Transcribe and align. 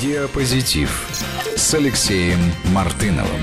Диапозитив 0.00 1.06
с 1.56 1.74
Алексеем 1.74 2.38
Мартыновым. 2.72 3.42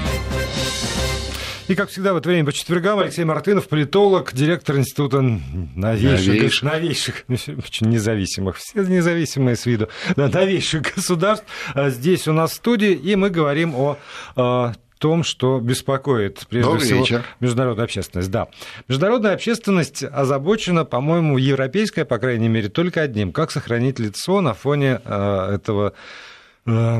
И, 1.67 1.75
как 1.75 1.90
всегда, 1.90 2.14
в 2.14 2.17
это 2.17 2.30
время 2.30 2.45
по 2.45 2.53
четвергам 2.53 2.98
Алексей 2.98 3.24
Мартынов, 3.25 3.67
политолог, 3.67 4.33
директор 4.33 4.75
Института 4.78 5.22
новейших, 5.22 6.64
новейших, 6.64 7.25
очень 7.30 7.90
независимых, 7.90 8.57
все 8.57 8.82
независимые 8.82 9.55
с 9.55 9.68
виду, 9.68 9.89
да, 10.16 10.30
новейших 10.30 10.96
государств. 10.96 11.45
А 11.75 11.91
здесь 11.91 12.27
у 12.27 12.33
нас 12.33 12.51
в 12.51 12.55
студии, 12.55 12.91
и 12.91 13.15
мы 13.15 13.29
говорим 13.29 13.75
о 13.75 13.99
а, 14.35 14.73
том, 14.97 15.23
что 15.23 15.59
беспокоит 15.59 16.47
прежде 16.49 16.69
Добрый 16.69 16.85
всего 16.85 16.99
вечер. 17.01 17.23
международная 17.39 17.85
общественность. 17.85 18.31
Да. 18.31 18.47
Международная 18.87 19.33
общественность 19.33 20.03
озабочена, 20.03 20.85
по-моему, 20.85 21.37
европейская, 21.37 22.05
по 22.05 22.17
крайней 22.17 22.49
мере, 22.49 22.69
только 22.69 23.01
одним. 23.01 23.31
Как 23.31 23.51
сохранить 23.51 23.99
лицо 23.99 24.41
на 24.41 24.55
фоне 24.55 25.01
э, 25.05 25.51
этого... 25.55 25.93
Э, 26.68 26.99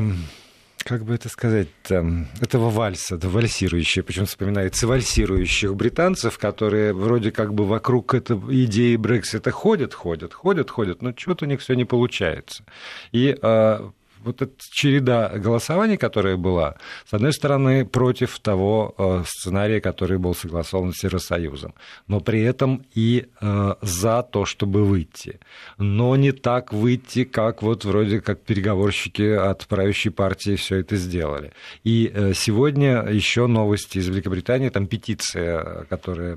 как 0.84 1.04
бы 1.04 1.14
это 1.14 1.28
сказать, 1.28 1.68
там, 1.82 2.28
этого 2.40 2.70
вальса, 2.70 3.18
да, 3.18 3.28
вальсирующие, 3.28 4.02
почему 4.02 4.24
вспоминается, 4.24 4.86
вальсирующих 4.86 5.74
британцев, 5.74 6.38
которые 6.38 6.94
вроде 6.94 7.30
как 7.30 7.52
бы 7.52 7.66
вокруг 7.66 8.14
этой 8.14 8.36
идеи 8.64 8.96
Брексита 8.96 9.50
ходят, 9.50 9.92
ходят, 9.92 10.32
ходят, 10.32 10.70
ходят, 10.70 11.02
но 11.02 11.12
что-то 11.14 11.44
у 11.44 11.48
них 11.48 11.60
все 11.60 11.74
не 11.74 11.84
получается. 11.84 12.64
И 13.12 13.36
э, 13.40 13.90
вот 14.24 14.42
эта 14.42 14.52
череда 14.58 15.28
голосований, 15.36 15.96
которая 15.96 16.36
была, 16.36 16.76
с 17.08 17.14
одной 17.14 17.32
стороны, 17.32 17.84
против 17.84 18.38
того 18.38 18.94
э, 18.98 19.22
сценария, 19.26 19.80
который 19.80 20.18
был 20.18 20.34
согласован 20.34 20.92
с 20.92 21.04
Евросоюзом, 21.04 21.74
но 22.06 22.20
при 22.20 22.42
этом 22.42 22.84
и 22.94 23.26
э, 23.40 23.74
за 23.82 24.22
то, 24.22 24.44
чтобы 24.44 24.84
выйти. 24.84 25.40
Но 25.78 26.16
не 26.16 26.32
так 26.32 26.72
выйти, 26.72 27.24
как 27.24 27.62
вот 27.62 27.84
вроде 27.84 28.20
как 28.20 28.40
переговорщики 28.40 29.22
от 29.22 29.66
правящей 29.66 30.10
партии 30.10 30.56
все 30.56 30.76
это 30.76 30.96
сделали. 30.96 31.52
И 31.84 32.10
э, 32.12 32.32
сегодня 32.34 33.02
еще 33.08 33.46
новости 33.46 33.98
из 33.98 34.08
Великобритании, 34.08 34.68
там 34.68 34.86
петиция, 34.86 35.86
которая 35.88 36.36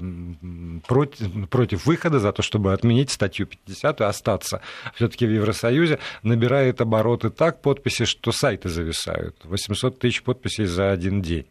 против, 0.88 1.50
против 1.50 1.86
выхода, 1.86 2.20
за 2.20 2.32
то, 2.32 2.42
чтобы 2.42 2.74
отменить 2.74 3.12
статью 3.12 3.48
50 3.48 4.02
и 4.02 4.04
остаться 4.04 4.62
все-таки 4.96 5.26
в 5.26 5.32
Евросоюзе, 5.32 6.00
набирает 6.24 6.82
обороты 6.82 7.30
так, 7.30 7.62
подписи, 7.82 8.06
что 8.06 8.32
сайты 8.32 8.70
зависают. 8.70 9.36
800 9.44 10.00
тысяч 10.00 10.24
подписей 10.24 10.66
за 10.66 10.92
один 10.92 11.22
день. 11.22 11.48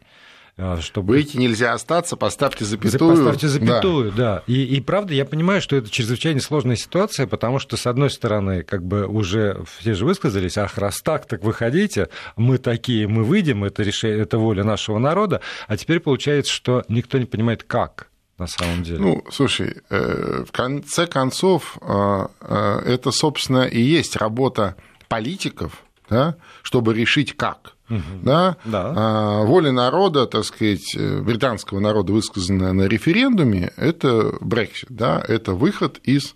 Чтобы... 0.81 1.13
Выйти 1.13 1.37
нельзя 1.37 1.73
остаться, 1.73 2.15
поставьте 2.17 2.65
запятую. 2.65 3.15
Поставьте 3.15 3.47
запятую, 3.47 4.11
да. 4.11 4.35
да. 4.35 4.43
И, 4.47 4.63
и 4.63 4.81
правда, 4.81 5.13
я 5.13 5.25
понимаю, 5.25 5.61
что 5.61 5.75
это 5.75 5.89
чрезвычайно 5.89 6.39
сложная 6.39 6.75
ситуация, 6.75 7.25
потому 7.25 7.57
что, 7.57 7.77
с 7.77 7.87
одной 7.87 8.09
стороны, 8.09 8.63
как 8.63 8.83
бы 8.83 9.07
уже 9.07 9.63
все 9.79 9.93
же 9.93 10.05
высказались, 10.05 10.57
ах, 10.57 10.77
раз 10.77 11.01
так, 11.01 11.25
так 11.25 11.43
выходите, 11.43 12.09
мы 12.35 12.57
такие, 12.57 13.07
мы 13.07 13.23
выйдем, 13.23 13.63
это, 13.63 13.81
решение, 13.81 14.21
это 14.21 14.37
воля 14.37 14.63
нашего 14.63 14.99
народа, 14.99 15.41
а 15.67 15.77
теперь 15.77 15.99
получается, 15.99 16.51
что 16.51 16.83
никто 16.89 17.17
не 17.17 17.25
понимает, 17.25 17.63
как 17.63 18.09
на 18.37 18.47
самом 18.47 18.83
деле? 18.83 18.99
Ну, 18.99 19.23
слушай, 19.31 19.77
э, 19.89 20.43
в 20.45 20.51
конце 20.51 21.07
концов, 21.07 21.77
э, 21.81 22.27
э, 22.41 22.81
это, 22.85 23.11
собственно, 23.11 23.63
и 23.63 23.81
есть 23.81 24.15
работа 24.17 24.75
политиков, 25.07 25.83
да, 26.11 26.35
чтобы 26.61 26.93
решить 26.93 27.35
как. 27.35 27.73
Угу. 27.89 27.99
Да? 28.23 28.57
Да. 28.65 28.93
А, 28.95 29.43
воля 29.45 29.71
народа, 29.71 30.27
так 30.27 30.43
сказать, 30.43 30.95
британского 30.95 31.79
народа, 31.79 32.11
высказанная 32.13 32.73
на 32.73 32.83
референдуме, 32.83 33.71
это 33.77 34.35
Брексит, 34.41 34.91
да, 34.91 35.23
это 35.25 35.53
выход 35.53 35.99
из 36.03 36.35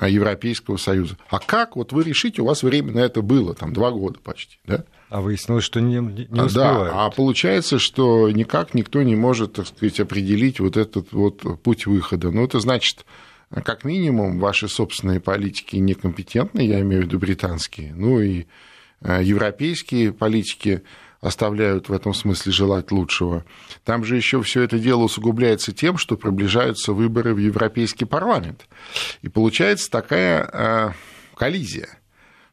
Европейского 0.00 0.76
Союза. 0.76 1.16
А 1.30 1.38
как 1.38 1.76
вот 1.76 1.92
вы 1.92 2.04
решите, 2.04 2.42
у 2.42 2.44
вас 2.44 2.62
время 2.62 2.92
на 2.92 2.98
это 2.98 3.22
было, 3.22 3.54
там, 3.54 3.72
два 3.72 3.90
года 3.90 4.18
почти, 4.22 4.58
да? 4.66 4.84
А 5.08 5.20
выяснилось, 5.22 5.64
что 5.64 5.80
не, 5.80 5.94
не 5.94 6.24
успевают. 6.42 6.92
Да, 6.92 7.06
а 7.06 7.10
получается, 7.10 7.78
что 7.78 8.28
никак 8.30 8.74
никто 8.74 9.02
не 9.02 9.16
может, 9.16 9.54
так 9.54 9.66
сказать, 9.68 9.98
определить 10.00 10.60
вот 10.60 10.76
этот 10.76 11.12
вот 11.12 11.62
путь 11.62 11.86
выхода. 11.86 12.30
Ну, 12.30 12.44
это 12.44 12.60
значит, 12.60 13.06
как 13.50 13.84
минимум, 13.84 14.40
ваши 14.40 14.68
собственные 14.68 15.20
политики 15.20 15.76
некомпетентны, 15.76 16.60
я 16.60 16.80
имею 16.80 17.02
в 17.02 17.04
виду 17.06 17.18
британские, 17.18 17.94
ну 17.94 18.20
и 18.20 18.46
европейские 19.06 20.12
политики 20.12 20.82
оставляют 21.20 21.88
в 21.88 21.92
этом 21.92 22.12
смысле 22.14 22.52
желать 22.52 22.90
лучшего. 22.92 23.44
Там 23.84 24.04
же 24.04 24.16
еще 24.16 24.42
все 24.42 24.62
это 24.62 24.78
дело 24.78 25.04
усугубляется 25.04 25.72
тем, 25.72 25.96
что 25.96 26.16
приближаются 26.16 26.92
выборы 26.92 27.34
в 27.34 27.38
Европейский 27.38 28.04
парламент. 28.04 28.66
И 29.22 29.28
получается 29.28 29.90
такая 29.90 30.94
коллизия. 31.34 31.98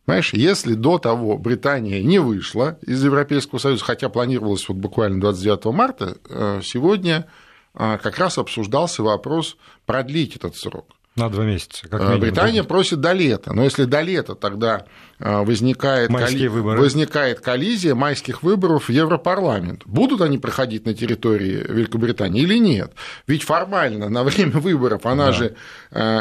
Понимаешь, 0.06 0.34
если 0.34 0.74
до 0.74 0.98
того 0.98 1.38
Британия 1.38 2.02
не 2.04 2.20
вышла 2.20 2.78
из 2.82 3.04
Европейского 3.04 3.60
Союза, 3.60 3.86
хотя 3.86 4.10
планировалось 4.10 4.68
вот 4.68 4.78
буквально 4.78 5.22
29 5.22 5.66
марта, 5.74 6.18
сегодня 6.62 7.26
как 7.74 8.18
раз 8.18 8.38
обсуждался 8.38 9.02
вопрос 9.02 9.58
продлить 9.86 10.36
этот 10.36 10.56
срок. 10.56 10.90
На 11.16 11.30
два 11.30 11.44
месяца. 11.46 11.88
Как 11.88 12.00
минимум, 12.02 12.22
Британия 12.22 12.64
да? 12.64 12.68
просит 12.68 13.00
до 13.00 13.12
лета. 13.12 13.54
Но 13.54 13.64
если 13.64 13.86
до 13.86 14.02
лета, 14.02 14.34
тогда 14.34 14.86
возникает, 15.20 16.10
колли... 16.10 16.48
возникает 16.48 17.40
коллизия 17.40 17.94
майских 17.94 18.42
выборов 18.42 18.88
в 18.88 18.92
Европарламент. 18.92 19.84
Будут 19.86 20.22
они 20.22 20.40
проходить 20.40 20.86
на 20.86 20.96
территории 20.96 21.66
Великобритании 21.70 22.42
или 22.42 22.58
нет? 22.58 22.94
Ведь 23.28 23.44
формально 23.44 24.10
на 24.10 24.24
время 24.24 24.60
выборов 24.60 25.06
она 25.06 25.28
да. 25.28 25.32
же 25.34 25.56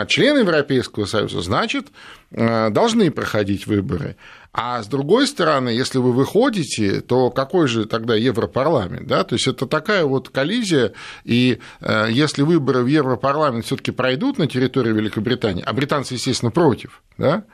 член 0.08 0.38
Европейского 0.38 1.06
Союза, 1.06 1.40
значит, 1.40 1.86
должны 2.30 3.10
проходить 3.10 3.66
выборы. 3.66 4.16
А 4.52 4.82
с 4.82 4.86
другой 4.86 5.26
стороны, 5.26 5.70
если 5.70 5.98
вы 5.98 6.12
выходите, 6.12 7.00
то 7.00 7.30
какой 7.30 7.68
же 7.68 7.86
тогда 7.86 8.14
Европарламент? 8.14 9.06
Да? 9.06 9.24
То 9.24 9.34
есть 9.36 9.46
это 9.46 9.66
такая 9.66 10.04
вот 10.04 10.28
коллизия, 10.28 10.92
и 11.24 11.58
если 11.80 12.42
выборы 12.42 12.82
в 12.82 12.86
Европарламент 12.86 13.64
все 13.64 13.76
таки 13.76 13.92
пройдут 13.92 14.36
на 14.36 14.46
территории 14.46 14.92
Великобритании, 14.92 15.64
а 15.66 15.72
британцы, 15.72 16.14
естественно, 16.14 16.50
против, 16.50 17.02
да, 17.16 17.44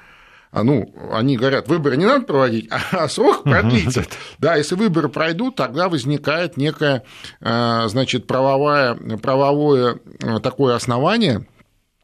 а, 0.50 0.62
ну, 0.62 0.94
они 1.12 1.37
говорят, 1.37 1.69
выборы 1.69 1.97
не 1.97 2.06
надо 2.06 2.25
проводить, 2.25 2.69
а 2.91 3.08
срок 3.08 3.42
продлится. 3.44 4.04
Да, 4.38 4.56
если 4.56 4.75
выборы 4.75 5.08
пройдут, 5.08 5.56
тогда 5.56 5.88
возникает 5.88 6.56
некое, 6.56 7.04
значит, 7.41 8.26
правовое, 8.26 8.94
правовое 8.94 9.98
такое 10.42 10.75
основание, 10.75 11.47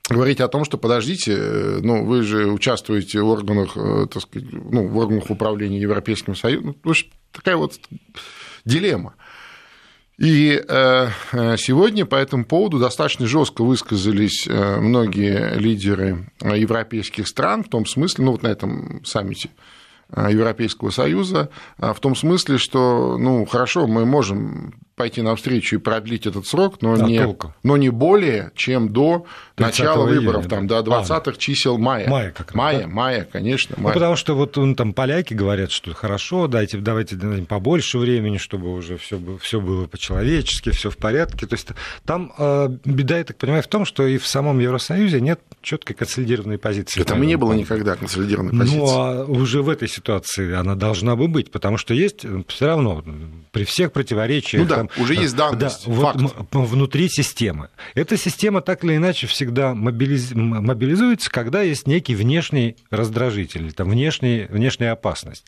говорить 0.09 0.41
о 0.41 0.49
том, 0.49 0.65
что 0.65 0.79
подождите, 0.79 1.37
ну, 1.83 2.05
вы 2.05 2.23
же 2.23 2.51
участвуете 2.51 3.21
в 3.21 3.29
органах, 3.29 3.75
так 4.11 4.23
сказать, 4.23 4.49
ну, 4.53 4.87
в 4.89 4.97
органах 4.99 5.31
управления 5.31 5.81
Европейским 5.81 6.35
Союзом. 6.35 6.77
Ну, 6.85 6.93
такая 7.33 7.57
вот 7.57 7.81
дилемма. 8.65 9.15
И 10.17 10.63
сегодня 11.59 12.07
по 12.07 12.15
этому 12.15 12.45
поводу 12.45 12.79
достаточно 12.79 13.27
жестко 13.27 13.65
высказались 13.65 14.47
многие 14.47 15.59
лидеры 15.59 16.31
европейских 16.41 17.27
стран, 17.27 17.65
в 17.65 17.69
том 17.69 17.85
смысле, 17.85 18.27
ну 18.27 18.33
вот 18.33 18.43
на 18.43 18.49
этом 18.49 19.05
саммите 19.05 19.51
Европейского 20.15 20.91
Союза, 20.91 21.49
в 21.79 21.99
том 21.99 22.15
смысле, 22.15 22.59
что, 22.59 23.19
ну, 23.19 23.45
хорошо, 23.47 23.89
мы 23.89 24.05
можем 24.05 24.75
пойти 24.97 25.23
навстречу 25.23 25.77
и 25.77 25.79
продлить 25.79 26.27
этот 26.27 26.47
срок, 26.47 26.81
но, 26.81 26.97
да, 26.97 27.05
не, 27.05 27.37
но 27.63 27.77
не 27.77 27.91
более, 27.91 28.53
чем 28.55 28.91
до 28.91 29.27
начала 29.57 30.05
выборов, 30.05 30.43
июня, 30.43 30.49
там, 30.49 30.67
да. 30.67 30.83
до 30.83 30.91
20-х 30.93 31.31
а, 31.31 31.35
чисел 31.35 31.79
мая. 31.79 32.09
Мая, 32.09 32.31
как 32.31 32.49
раз. 32.49 32.55
Мая, 32.55 32.83
да? 32.83 32.89
мая, 32.89 33.29
конечно. 33.31 33.75
Мая. 33.79 33.89
Ну, 33.89 33.95
потому 33.95 34.17
что 34.17 34.35
вот 34.35 34.57
ну, 34.57 34.75
там 34.75 34.93
поляки 34.93 35.35
говорят, 35.35 35.73
что 35.73 35.93
хорошо, 35.95 36.47
дайте, 36.47 36.79
давайте 36.79 37.17
дадим 37.17 37.47
побольше 37.47 37.99
времени, 37.99 38.39
чтобы 38.39 38.73
уже 38.73 38.97
все 38.97 39.21
все 39.41 39.61
было 39.61 39.87
по-человечески, 39.87 40.71
все 40.71 40.91
в 40.91 40.97
порядке. 40.97 41.47
То 41.47 41.55
есть 41.55 41.69
там 42.05 42.33
э, 42.39 42.69
беда, 42.85 43.19
я 43.19 43.25
так 43.25 43.37
понимаю, 43.37 43.63
в 43.63 43.69
том, 43.69 43.85
что 43.85 44.07
и 44.07 44.19
в 44.19 44.27
самом 44.27 44.61
Евросоюзе 44.61 45.21
нет 45.21 45.41
четкой 45.63 45.97
консолидированной 45.97 46.59
позиции. 46.59 47.01
Это 47.01 47.17
мы 47.17 47.27
не 47.27 47.37
было 47.37 47.53
никогда 47.53 47.97
консолидированной 47.97 48.59
позиции. 48.59 48.79
Ну, 48.79 48.87
а 48.87 49.25
уже 49.25 49.63
в 49.63 49.69
этой 49.69 49.89
ситуации 49.89 50.55
она 50.55 50.75
должна 50.75 51.17
бы 51.17 51.27
быть, 51.29 51.51
потому 51.51 51.79
что 51.79 51.95
есть 51.95 52.25
все 52.49 52.67
равно 52.67 53.05
при 53.53 53.65
всех 53.65 53.93
противоречиях. 53.93 54.63
Ну 54.63 54.69
да, 54.69 54.84
там, 54.89 55.03
уже 55.03 55.15
есть 55.15 55.37
данность, 55.37 55.87
да, 55.87 55.95
факт. 55.95 56.21
Вот, 56.21 56.69
внутри 56.69 57.09
системы. 57.09 57.69
Эта 57.95 58.17
система 58.17 58.61
так 58.61 58.85
или 58.85 58.97
иначе 58.97 59.27
всегда 59.27 59.75
мобилиз... 59.75 60.33
мобилизуется, 60.33 61.31
когда 61.31 61.63
есть 61.63 61.87
некий 61.87 62.15
внешний 62.15 62.77
раздражитель, 62.91 63.73
там 63.73 63.91
внешний, 63.91 64.47
внешняя 64.49 64.93
опасность. 64.93 65.45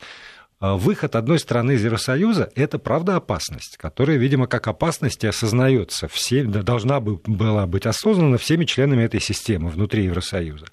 А 0.59 0.77
выход 0.77 1.17
одной 1.17 1.39
страны 1.39 1.73
из 1.73 1.85
Евросоюза– 1.85 2.51
это, 2.55 2.79
правда, 2.79 3.17
опасность, 3.17 3.77
которая, 3.77 4.17
видимо, 4.17 4.47
как 4.47 4.69
опасность 4.69 5.23
и 5.23 5.27
осознается, 5.27 6.09
все, 6.09 6.45
должна 6.45 6.99
была 7.01 7.67
быть 7.67 7.85
осознана 7.85 8.39
всеми 8.39 8.65
членами 8.65 9.03
этой 9.03 9.21
системы 9.21 9.69
внутри 9.69 10.05
Евросоюза. 10.05 10.65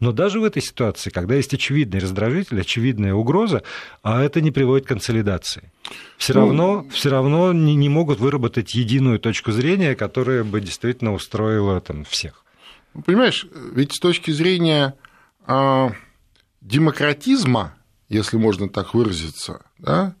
Но 0.00 0.10
даже 0.10 0.40
в 0.40 0.44
этой 0.44 0.60
ситуации, 0.60 1.10
когда 1.10 1.36
есть 1.36 1.54
очевидный 1.54 2.00
раздражитель, 2.00 2.60
очевидная 2.60 3.14
угроза, 3.14 3.62
а 4.02 4.24
это 4.24 4.40
не 4.40 4.50
приводит 4.50 4.86
к 4.86 4.88
консолидации. 4.88 5.70
Все 6.16 6.34
ну, 6.34 6.40
равно, 6.40 6.86
все 6.90 7.08
равно 7.08 7.52
не, 7.52 7.76
не 7.76 7.88
могут 7.88 8.18
выработать 8.18 8.74
единую 8.74 9.20
точку 9.20 9.52
зрения, 9.52 9.94
которая 9.94 10.42
бы 10.42 10.60
действительно 10.60 11.14
устроила 11.14 11.80
там, 11.80 12.04
всех. 12.04 12.44
Понимаешь, 13.06 13.46
ведь 13.72 13.94
с 13.94 14.00
точки 14.00 14.32
зрения 14.32 14.96
э, 15.46 15.88
демократизма 16.60 17.77
если 18.08 18.36
можно 18.36 18.68
так 18.68 18.94
выразиться, 18.94 19.62
да, 19.78 20.14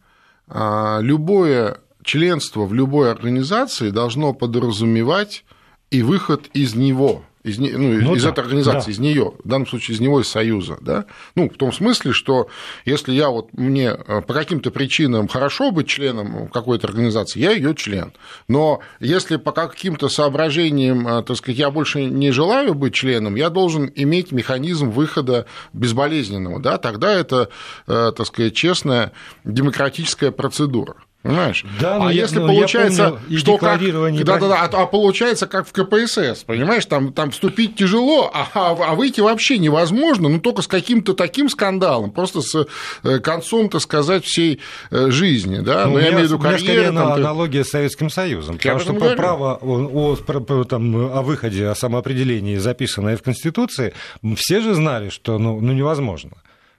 а, 0.46 1.00
любое 1.00 1.78
членство 2.02 2.64
в 2.64 2.72
любой 2.72 3.10
организации 3.10 3.90
должно 3.90 4.32
подразумевать 4.32 5.44
и 5.90 6.02
выход 6.02 6.48
из 6.54 6.74
него 6.74 7.24
из, 7.44 7.58
ну, 7.58 7.68
ну, 7.68 8.14
из 8.14 8.22
да, 8.22 8.30
этой 8.30 8.40
организации, 8.40 8.86
да. 8.86 8.92
из 8.92 8.98
нее, 8.98 9.32
в 9.42 9.48
данном 9.48 9.66
случае 9.66 9.96
из 9.96 10.00
него, 10.00 10.20
из 10.20 10.28
Союза, 10.28 10.78
да, 10.80 11.06
ну, 11.34 11.48
в 11.48 11.56
том 11.56 11.72
смысле, 11.72 12.12
что 12.12 12.48
если 12.84 13.12
я 13.12 13.30
вот 13.30 13.52
мне 13.52 13.88
э, 13.90 14.22
по 14.22 14.34
каким-то 14.34 14.70
причинам 14.70 15.28
хорошо 15.28 15.70
быть 15.70 15.88
членом 15.88 16.48
какой-то 16.48 16.88
организации, 16.88 17.40
я 17.40 17.52
ее 17.52 17.74
член, 17.74 18.12
но 18.48 18.80
если 19.00 19.36
по 19.36 19.52
каким-то 19.52 20.08
соображениям, 20.08 21.06
э, 21.06 21.22
так 21.22 21.36
сказать, 21.36 21.58
я 21.58 21.70
больше 21.70 22.04
не 22.04 22.30
желаю 22.30 22.74
быть 22.74 22.94
членом, 22.94 23.36
я 23.36 23.50
должен 23.50 23.90
иметь 23.94 24.32
механизм 24.32 24.90
выхода 24.90 25.46
безболезненного, 25.72 26.60
да, 26.60 26.78
тогда 26.78 27.12
это, 27.12 27.50
э, 27.86 28.12
так 28.16 28.26
сказать, 28.26 28.54
честная 28.54 29.12
демократическая 29.44 30.30
процедура. 30.30 30.96
Понимаешь? 31.22 31.64
Да, 31.80 31.98
а 32.00 32.12
если 32.12 32.40
я, 32.40 32.46
получается, 32.46 33.20
я 33.28 33.38
что 33.38 33.58
как, 33.58 33.80
да, 33.80 34.38
да, 34.38 34.48
да, 34.48 34.62
а, 34.62 34.82
а 34.82 34.86
получается 34.86 35.48
как 35.48 35.66
в 35.66 35.72
КПСС, 35.72 36.44
понимаешь, 36.44 36.86
там, 36.86 37.12
там 37.12 37.32
вступить 37.32 37.74
тяжело, 37.74 38.30
а, 38.32 38.46
а, 38.54 38.76
а 38.90 38.94
выйти 38.94 39.20
вообще 39.20 39.58
невозможно, 39.58 40.28
ну 40.28 40.38
только 40.38 40.62
с 40.62 40.68
каким-то 40.68 41.14
таким 41.14 41.48
скандалом, 41.48 42.12
просто 42.12 42.40
с 42.40 42.68
э, 43.02 43.18
концом, 43.18 43.68
так 43.68 43.80
сказать, 43.80 44.24
всей 44.24 44.60
э, 44.92 45.10
жизни, 45.10 45.58
да, 45.58 45.86
ну, 45.86 45.98
я 45.98 46.10
имею 46.10 46.20
в 46.20 46.22
виду 46.24 46.38
карьеру. 46.38 46.94
Там, 46.94 47.12
аналогия 47.14 47.64
с 47.64 47.70
Советским 47.70 48.10
Союзом, 48.10 48.56
потому 48.56 48.78
что 48.78 48.92
говорю. 48.92 49.16
право 49.16 49.58
о, 49.60 50.16
о, 50.16 50.64
там, 50.64 50.94
о 50.94 51.22
выходе, 51.22 51.66
о 51.66 51.74
самоопределении, 51.74 52.58
записанное 52.58 53.16
в 53.16 53.22
Конституции, 53.22 53.92
все 54.36 54.60
же 54.60 54.72
знали, 54.74 55.08
что 55.08 55.38
ну, 55.38 55.60
ну 55.60 55.72
невозможно. 55.72 56.36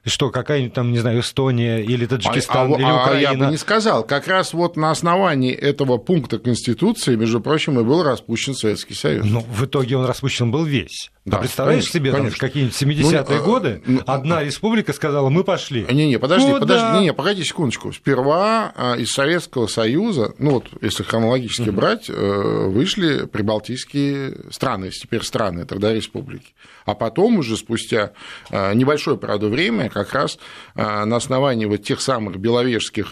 Что, 0.09 0.29
какая-нибудь 0.29 0.73
там, 0.73 0.91
не 0.91 1.00
знаю, 1.00 1.21
Эстония 1.21 1.79
или 1.79 2.06
Таджикистан 2.06 2.73
а, 2.73 2.77
или 2.77 2.83
Украина? 2.83 3.29
А 3.29 3.33
я 3.33 3.33
бы 3.33 3.45
не 3.47 3.57
сказал. 3.57 4.03
Как 4.03 4.27
раз 4.27 4.53
вот 4.53 4.75
на 4.75 4.91
основании 4.91 5.53
этого 5.53 5.97
пункта 5.97 6.39
Конституции, 6.39 7.15
между 7.15 7.39
прочим, 7.39 7.79
и 7.79 7.83
был 7.83 8.03
распущен 8.03 8.53
Советский 8.53 8.95
Союз. 8.95 9.25
Ну, 9.25 9.45
в 9.50 9.65
итоге 9.65 9.97
он 9.97 10.06
распущен 10.06 10.51
был 10.51 10.63
весь. 10.65 11.11
Да, 11.29 11.37
а 11.37 11.39
представляешь 11.41 11.83
конечно, 11.83 11.99
себе, 11.99 12.11
конечно. 12.11 12.39
какие-нибудь 12.39 12.81
70-е 12.81 13.37
ну, 13.37 13.43
годы 13.43 13.81
ну, 13.85 14.01
одна 14.07 14.43
республика 14.43 14.93
сказала, 14.93 15.29
мы 15.29 15.43
пошли. 15.43 15.85
Не-не, 15.89 16.17
подожди, 16.17 16.47
ну, 16.47 16.59
подожди, 16.59 16.85
да. 16.85 16.97
не, 16.97 17.05
не, 17.05 17.13
погоди 17.13 17.43
секундочку. 17.43 17.93
Сперва 17.93 18.73
а, 18.75 18.95
из 18.95 19.11
Советского 19.11 19.67
Союза, 19.67 20.33
ну 20.39 20.51
вот, 20.51 20.65
если 20.81 21.03
хронологически 21.03 21.69
угу. 21.69 21.73
брать, 21.73 22.09
э, 22.09 22.67
вышли 22.67 23.25
прибалтийские 23.27 24.37
страны, 24.51 24.89
теперь 24.89 25.23
страны, 25.23 25.65
тогда 25.65 25.93
республики. 25.93 26.53
А 26.85 26.95
потом 26.95 27.37
уже 27.37 27.57
спустя 27.57 28.13
э, 28.49 28.73
небольшое, 28.73 29.17
правда, 29.17 29.47
время, 29.47 29.89
как 29.89 30.11
раз 30.13 30.39
э, 30.75 31.05
на 31.05 31.15
основании 31.15 31.65
вот 31.65 31.83
тех 31.83 32.01
самых 32.01 32.37
беловежских 32.37 33.11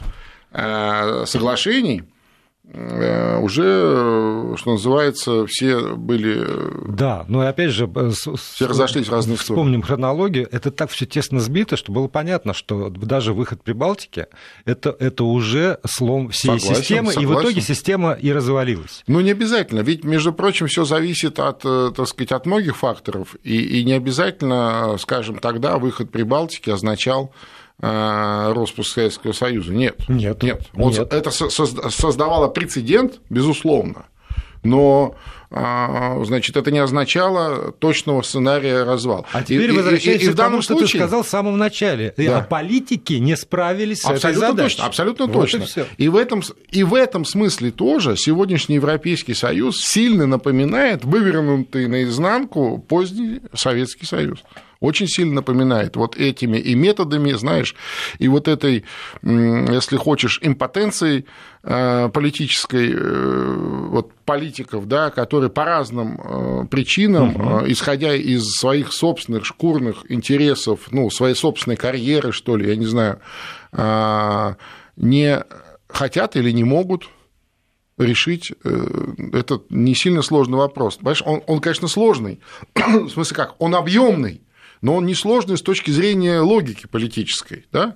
соглашений, 1.25 2.03
уже, 2.73 4.55
что 4.57 4.71
называется, 4.71 5.45
все 5.47 5.95
были... 5.95 6.45
Да, 6.87 7.25
но 7.27 7.41
опять 7.41 7.71
же... 7.71 7.89
Все 8.11 8.67
разошлись 8.67 9.07
в 9.07 9.11
разные 9.11 9.37
стороны. 9.37 9.61
Вспомним 9.61 9.81
хронологию. 9.81 10.47
Это 10.51 10.71
так 10.71 10.89
все 10.89 11.05
тесно 11.05 11.39
сбито, 11.39 11.77
что 11.77 11.91
было 11.91 12.07
понятно, 12.07 12.53
что 12.53 12.89
даже 12.89 13.33
выход 13.33 13.63
Прибалтики 13.63 14.27
это, 14.65 14.95
это 14.99 15.23
уже 15.23 15.79
слом 15.87 16.29
всей 16.29 16.59
согласен, 16.59 16.75
системы, 16.75 17.11
согласен. 17.13 17.21
и 17.21 17.33
в 17.33 17.41
итоге 17.41 17.61
система 17.61 18.11
и 18.13 18.31
развалилась. 18.31 19.03
Ну, 19.07 19.21
не 19.21 19.31
обязательно. 19.31 19.79
Ведь, 19.79 20.03
между 20.03 20.33
прочим, 20.33 20.67
все 20.67 20.83
зависит 20.85 21.39
от, 21.39 21.61
э, 21.63 21.91
так 21.95 22.07
сказать, 22.07 22.31
от 22.31 22.45
многих 22.45 22.75
факторов, 22.77 23.35
и, 23.43 23.79
и 23.79 23.83
не 23.85 23.93
обязательно, 23.93 24.97
скажем, 24.99 25.39
тогда 25.39 25.77
выход 25.77 26.11
Прибалтики 26.11 26.69
означал 26.69 27.33
Э, 27.79 28.53
распуск 28.55 28.93
Советского 28.93 29.33
Союза. 29.33 29.71
Нет. 29.71 30.07
Нет. 30.07 30.41
Нет. 30.41 30.67
Вот 30.73 30.97
нет. 30.97 31.13
Это 31.13 31.29
создавало 31.29 32.47
прецедент, 32.47 33.19
безусловно. 33.29 34.07
Но 34.63 35.15
а, 35.49 36.21
значит, 36.25 36.57
это 36.57 36.71
не 36.71 36.79
означало 36.79 37.71
точного 37.71 38.21
сценария 38.23 38.83
развала. 38.83 39.25
А 39.31 39.43
теперь 39.43 39.69
и, 39.69 39.73
возвращаемся 39.73 40.25
и, 40.25 40.27
и, 40.27 40.31
и 40.31 40.33
к 40.33 40.35
тому, 40.35 40.61
случае... 40.61 40.87
что 40.87 40.97
ты 40.97 41.03
сказал 41.03 41.23
в 41.23 41.29
самом 41.29 41.57
начале. 41.57 42.13
Да. 42.17 42.39
А 42.39 42.41
политики 42.41 43.13
не 43.13 43.37
справились 43.37 44.01
с 44.01 44.05
абсолютно 44.05 44.27
этой 44.27 44.49
задачей. 44.49 44.75
Точно, 44.75 44.85
абсолютно 44.85 45.25
вот 45.27 45.33
точно. 45.33 45.65
И, 45.97 46.05
и, 46.05 46.07
в 46.09 46.17
этом, 46.17 46.41
и 46.71 46.83
в 46.83 46.95
этом 46.95 47.23
смысле 47.23 47.71
тоже 47.71 48.17
сегодняшний 48.17 48.75
Европейский 48.75 49.35
Союз 49.35 49.79
сильно 49.79 50.25
напоминает 50.25 51.05
вывернутый 51.05 51.87
наизнанку 51.87 52.79
поздний 52.79 53.41
Советский 53.53 54.05
Союз 54.05 54.39
очень 54.79 55.07
сильно 55.07 55.35
напоминает 55.35 55.95
вот 55.95 56.15
этими 56.17 56.57
и 56.57 56.75
методами, 56.75 57.31
знаешь, 57.33 57.75
и 58.19 58.27
вот 58.27 58.47
этой, 58.47 58.85
если 59.23 59.97
хочешь, 59.97 60.39
импотенцией 60.41 61.25
э, 61.63 62.09
политической, 62.09 62.91
э, 62.93 63.87
вот 63.89 64.13
политиков, 64.25 64.87
да, 64.87 65.09
которые 65.09 65.49
по 65.49 65.65
разным 65.65 66.19
э, 66.19 66.67
причинам, 66.69 67.35
угу. 67.35 67.67
исходя 67.67 68.13
из 68.13 68.43
своих 68.55 68.93
собственных 68.93 69.45
шкурных 69.45 70.09
интересов, 70.09 70.81
ну, 70.91 71.09
своей 71.09 71.35
собственной 71.35 71.77
карьеры, 71.77 72.31
что 72.31 72.55
ли, 72.55 72.69
я 72.69 72.75
не 72.75 72.85
знаю, 72.85 73.19
не 74.95 75.43
хотят 75.89 76.35
или 76.35 76.51
не 76.51 76.63
могут 76.63 77.09
решить 77.97 78.53
этот 79.33 79.69
не 79.69 79.95
сильно 79.95 80.21
сложный 80.21 80.57
вопрос. 80.57 80.97
Понимаешь, 80.97 81.23
он, 81.25 81.41
он, 81.47 81.59
конечно, 81.59 81.87
сложный. 81.87 82.39
В 82.75 83.09
смысле 83.09 83.35
как? 83.35 83.55
Он 83.59 83.75
объемный, 83.75 84.41
но 84.81 84.95
он 84.95 85.05
несложный 85.05 85.57
с 85.57 85.61
точки 85.61 85.91
зрения 85.91 86.39
логики 86.39 86.87
политической, 86.87 87.65
да? 87.71 87.95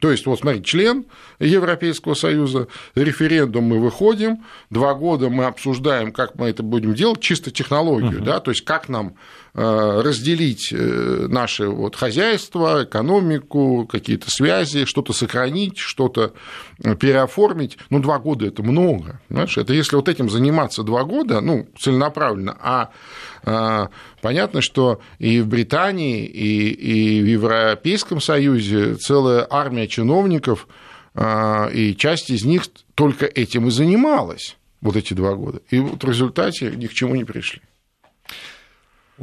То 0.00 0.10
есть, 0.10 0.24
вот 0.24 0.40
смотри, 0.40 0.64
член 0.64 1.04
Европейского 1.38 2.14
Союза, 2.14 2.68
референдум 2.94 3.64
мы 3.64 3.78
выходим, 3.78 4.44
два 4.70 4.94
года 4.94 5.28
мы 5.28 5.44
обсуждаем, 5.44 6.10
как 6.10 6.36
мы 6.36 6.48
это 6.48 6.62
будем 6.62 6.94
делать, 6.94 7.20
чисто 7.20 7.50
технологию, 7.50 8.20
uh-huh. 8.20 8.24
да, 8.24 8.40
то 8.40 8.50
есть 8.50 8.62
как 8.62 8.88
нам 8.88 9.16
разделить 9.54 10.72
э, 10.72 11.26
наше 11.28 11.66
вот 11.66 11.96
хозяйство, 11.96 12.84
экономику, 12.84 13.86
какие-то 13.90 14.30
связи, 14.30 14.84
что-то 14.84 15.12
сохранить, 15.12 15.78
что-то 15.78 16.34
э, 16.82 16.94
переоформить. 16.94 17.78
Ну, 17.90 18.00
два 18.00 18.18
года 18.18 18.46
это 18.46 18.62
много, 18.62 19.20
знаешь, 19.28 19.58
это 19.58 19.72
если 19.72 19.96
вот 19.96 20.08
этим 20.08 20.30
заниматься 20.30 20.82
два 20.82 21.04
года, 21.04 21.40
ну, 21.40 21.68
целенаправленно, 21.78 22.56
а 22.60 22.90
понятно, 24.20 24.60
что 24.60 25.00
и 25.18 25.40
в 25.40 25.46
Британии, 25.46 26.26
и, 26.26 26.68
и 26.68 27.22
в 27.22 27.26
Европейском 27.26 28.20
Союзе 28.20 28.96
целая 28.96 29.46
армия 29.48 29.88
чиновников, 29.88 30.68
а, 31.14 31.68
и 31.68 31.96
часть 31.96 32.30
из 32.30 32.44
них 32.44 32.64
только 32.94 33.26
этим 33.26 33.68
и 33.68 33.70
занималась 33.70 34.56
вот 34.80 34.96
эти 34.96 35.14
два 35.14 35.34
года. 35.34 35.60
И 35.70 35.78
вот 35.78 36.02
в 36.02 36.06
результате 36.06 36.72
ни 36.76 36.86
к 36.86 36.92
чему 36.92 37.14
не 37.14 37.24
пришли. 37.24 37.60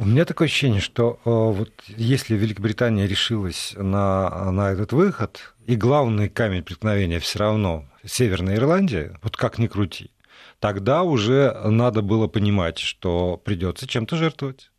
У 0.00 0.04
меня 0.04 0.24
такое 0.24 0.46
ощущение, 0.46 0.80
что 0.80 1.18
э, 1.24 1.28
вот 1.30 1.72
если 1.88 2.36
Великобритания 2.36 3.08
решилась 3.08 3.74
на, 3.76 4.52
на 4.52 4.70
этот 4.70 4.92
выход, 4.92 5.56
и 5.66 5.74
главный 5.74 6.28
камень 6.28 6.62
преткновения 6.62 7.18
все 7.18 7.40
равно 7.40 7.84
Северная 8.06 8.54
Ирландия, 8.54 9.18
вот 9.22 9.36
как 9.36 9.58
ни 9.58 9.66
крути, 9.66 10.12
тогда 10.60 11.02
уже 11.02 11.52
надо 11.64 12.02
было 12.02 12.28
понимать, 12.28 12.78
что 12.78 13.42
придется 13.44 13.88
чем-то 13.88 14.16
жертвовать 14.16 14.70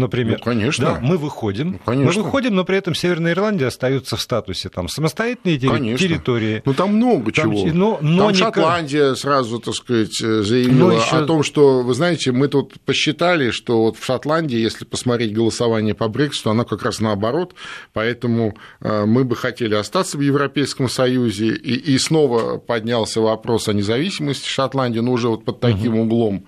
например. 0.00 0.38
Ну, 0.38 0.44
конечно. 0.44 0.84
Да, 0.84 0.98
мы 1.00 1.16
выходим. 1.16 1.72
Ну, 1.72 1.80
конечно. 1.84 2.20
Мы 2.20 2.24
выходим, 2.24 2.54
но 2.54 2.64
при 2.64 2.76
этом 2.76 2.94
Северная 2.94 3.32
Ирландия 3.32 3.66
остается 3.66 4.16
в 4.16 4.20
статусе 4.20 4.68
там, 4.68 4.88
самостоятельной 4.88 5.58
конечно. 5.58 5.98
территории. 5.98 6.62
Ну, 6.64 6.74
там 6.74 6.96
много 6.96 7.32
там, 7.32 7.52
чего. 7.52 7.66
Но, 7.72 7.98
но 8.00 8.24
там 8.24 8.32
не... 8.32 8.38
Шотландия 8.38 9.14
сразу, 9.14 9.58
так 9.60 9.74
сказать, 9.74 10.16
заявила 10.16 10.92
еще... 10.92 11.16
о 11.16 11.26
том, 11.26 11.42
что, 11.42 11.82
вы 11.82 11.94
знаете, 11.94 12.32
мы 12.32 12.48
тут 12.48 12.80
посчитали, 12.80 13.50
что 13.50 13.82
вот 13.82 13.96
в 13.96 14.04
Шотландии, 14.04 14.58
если 14.58 14.84
посмотреть 14.84 15.32
голосование 15.32 15.94
по 15.94 16.08
Брекситу, 16.08 16.50
оно 16.50 16.64
как 16.64 16.82
раз 16.82 17.00
наоборот, 17.00 17.54
поэтому 17.92 18.56
э, 18.80 19.04
мы 19.06 19.24
бы 19.24 19.36
хотели 19.36 19.74
остаться 19.74 20.18
в 20.18 20.20
Европейском 20.20 20.88
Союзе, 20.88 21.48
и, 21.48 21.74
и 21.74 21.98
снова 21.98 22.58
поднялся 22.58 23.20
вопрос 23.20 23.68
о 23.68 23.72
независимости 23.72 24.48
Шотландии, 24.48 25.00
но 25.00 25.12
уже 25.12 25.28
вот 25.28 25.44
под 25.44 25.60
таким 25.60 25.94
угу. 25.94 26.02
углом. 26.02 26.46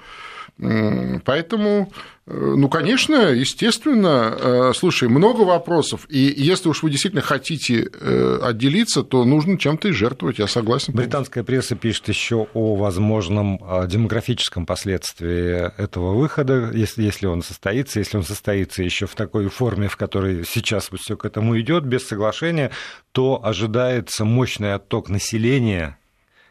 Поэтому 0.58 1.90
Э, 2.24 2.54
ну, 2.56 2.68
конечно, 2.68 3.30
естественно. 3.30 4.36
Э, 4.38 4.72
слушай, 4.74 5.08
много 5.08 5.42
вопросов. 5.42 6.06
И 6.08 6.32
если 6.36 6.68
уж 6.68 6.82
вы 6.82 6.90
действительно 6.90 7.22
хотите 7.22 7.88
э, 7.92 8.38
отделиться, 8.42 9.02
то 9.02 9.24
нужно 9.24 9.58
чем-то 9.58 9.88
и 9.88 9.92
жертвовать, 9.92 10.38
я 10.38 10.46
согласен. 10.46 10.94
Британская 10.94 11.42
пресса 11.42 11.74
пишет 11.74 12.08
еще 12.08 12.46
о 12.54 12.76
возможном 12.76 13.60
демографическом 13.86 14.66
последствии 14.66 15.72
этого 15.80 16.14
выхода, 16.14 16.70
если, 16.72 17.02
если 17.02 17.26
он 17.26 17.42
состоится, 17.42 17.98
если 17.98 18.18
он 18.18 18.24
состоится 18.24 18.82
еще 18.82 19.06
в 19.06 19.14
такой 19.14 19.48
форме, 19.48 19.88
в 19.88 19.96
которой 19.96 20.44
сейчас 20.44 20.90
все 20.94 21.16
к 21.16 21.24
этому 21.24 21.58
идет, 21.60 21.84
без 21.84 22.06
соглашения, 22.06 22.70
то 23.12 23.44
ожидается 23.44 24.24
мощный 24.24 24.74
отток 24.74 25.08
населения 25.08 25.98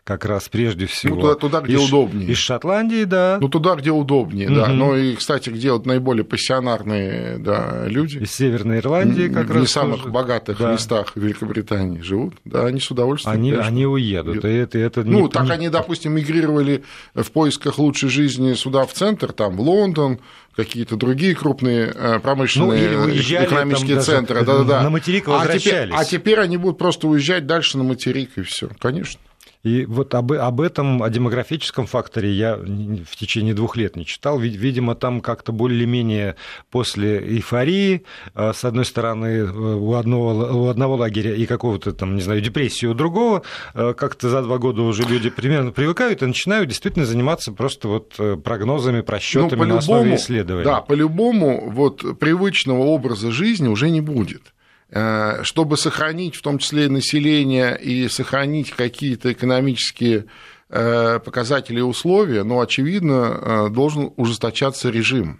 как 0.03 0.25
раз 0.25 0.49
прежде 0.49 0.87
всего. 0.87 1.15
Ну, 1.15 1.21
туда, 1.21 1.35
туда 1.35 1.61
где 1.61 1.75
из, 1.75 1.87
удобнее. 1.87 2.31
Из 2.31 2.37
Шотландии, 2.37 3.03
да. 3.03 3.37
Ну, 3.39 3.49
туда, 3.49 3.75
где 3.75 3.91
удобнее, 3.91 4.47
угу. 4.47 4.55
да. 4.55 4.67
Но 4.67 4.95
и, 4.97 5.15
кстати, 5.15 5.51
где 5.51 5.71
вот 5.71 5.85
наиболее 5.85 6.23
пассионарные 6.23 7.37
да, 7.37 7.85
люди. 7.85 8.17
Из 8.17 8.31
Северной 8.31 8.79
Ирландии 8.79 9.27
как 9.27 9.47
в 9.47 9.51
раз. 9.51 9.61
Не 9.61 9.67
самых 9.67 9.97
тоже. 9.99 10.09
богатых 10.09 10.57
да. 10.57 10.73
местах 10.73 11.13
Великобритании 11.15 12.01
живут, 12.01 12.35
да, 12.45 12.65
они 12.65 12.79
с 12.79 12.89
удовольствием. 12.89 13.35
Они, 13.35 13.51
они 13.51 13.85
уедут. 13.85 14.43
И 14.43 14.47
это, 14.47 14.79
это 14.79 15.03
ну, 15.03 15.23
не, 15.23 15.29
так 15.29 15.45
не... 15.45 15.51
они, 15.51 15.69
допустим, 15.69 16.13
мигрировали 16.13 16.83
в 17.13 17.31
поисках 17.31 17.77
лучшей 17.77 18.09
жизни 18.09 18.55
сюда 18.55 18.85
в 18.87 18.93
центр, 18.93 19.31
там, 19.33 19.55
в 19.55 19.61
Лондон, 19.61 20.19
какие-то 20.55 20.95
другие 20.95 21.35
крупные 21.35 21.93
э, 21.93 22.19
промышленные 22.19 22.97
ну, 22.97 23.03
уезжали, 23.05 23.45
экономические 23.45 23.97
там, 23.97 24.05
центры. 24.05 24.43
Да, 24.43 24.57
да, 24.57 24.63
да. 24.63 24.83
На 24.83 24.89
материк 24.89 25.27
возвращались. 25.27 25.63
А 25.63 25.69
теперь, 25.69 25.89
а 25.93 26.05
теперь 26.05 26.39
они 26.39 26.57
будут 26.57 26.79
просто 26.79 27.07
уезжать 27.07 27.45
дальше 27.45 27.77
на 27.77 27.83
материк, 27.83 28.31
и 28.37 28.41
все, 28.41 28.69
конечно. 28.79 29.21
И 29.63 29.85
вот 29.85 30.15
об, 30.15 30.33
об 30.33 30.61
этом, 30.61 31.03
о 31.03 31.09
демографическом 31.09 31.85
факторе 31.85 32.31
я 32.31 32.55
в 32.55 33.15
течение 33.15 33.53
двух 33.53 33.77
лет 33.77 33.95
не 33.95 34.05
читал. 34.05 34.39
Видимо, 34.39 34.95
там 34.95 35.21
как-то 35.21 35.51
более-менее 35.51 36.35
после 36.71 37.19
эйфории, 37.19 38.03
э, 38.33 38.53
с 38.55 38.65
одной 38.65 38.85
стороны, 38.85 39.27
э, 39.27 39.51
у 39.51 39.93
одного, 39.93 40.63
у 40.63 40.67
одного 40.67 40.95
лагеря 40.95 41.35
и 41.35 41.45
какого-то 41.45 41.91
там, 41.93 42.15
не 42.15 42.21
знаю, 42.21 42.41
депрессии 42.41 42.87
у 42.87 42.95
другого, 42.95 43.43
э, 43.75 43.93
как-то 43.95 44.29
за 44.29 44.41
два 44.41 44.57
года 44.57 44.81
уже 44.81 45.03
люди 45.03 45.29
примерно 45.29 45.71
привыкают 45.71 46.23
и 46.23 46.25
начинают 46.25 46.69
действительно 46.69 47.05
заниматься 47.05 47.51
просто 47.51 47.87
вот 47.87 48.19
прогнозами, 48.43 49.01
просчетами 49.01 49.61
ну, 49.61 49.65
на 49.65 49.77
основе 49.77 50.15
исследований. 50.15 50.65
Да, 50.65 50.81
по-любому 50.81 51.69
вот 51.69 52.19
привычного 52.19 52.83
образа 52.83 53.31
жизни 53.31 53.67
уже 53.67 53.89
не 53.91 54.01
будет. 54.01 54.53
Э, 54.93 55.43
чтобы 55.43 55.77
сохранить 55.77 56.35
в 56.35 56.41
том 56.41 56.57
числе 56.57 56.89
население 56.89 57.79
и 57.81 58.09
сохранить 58.09 58.71
какие-то 58.71 59.31
экономические 59.31 60.25
э, 60.67 61.19
показатели 61.23 61.79
и 61.79 61.81
условия, 61.81 62.43
ну, 62.43 62.59
очевидно, 62.59 63.13
э, 63.13 63.69
должен 63.69 64.11
ужесточаться 64.17 64.89
режим. 64.89 65.39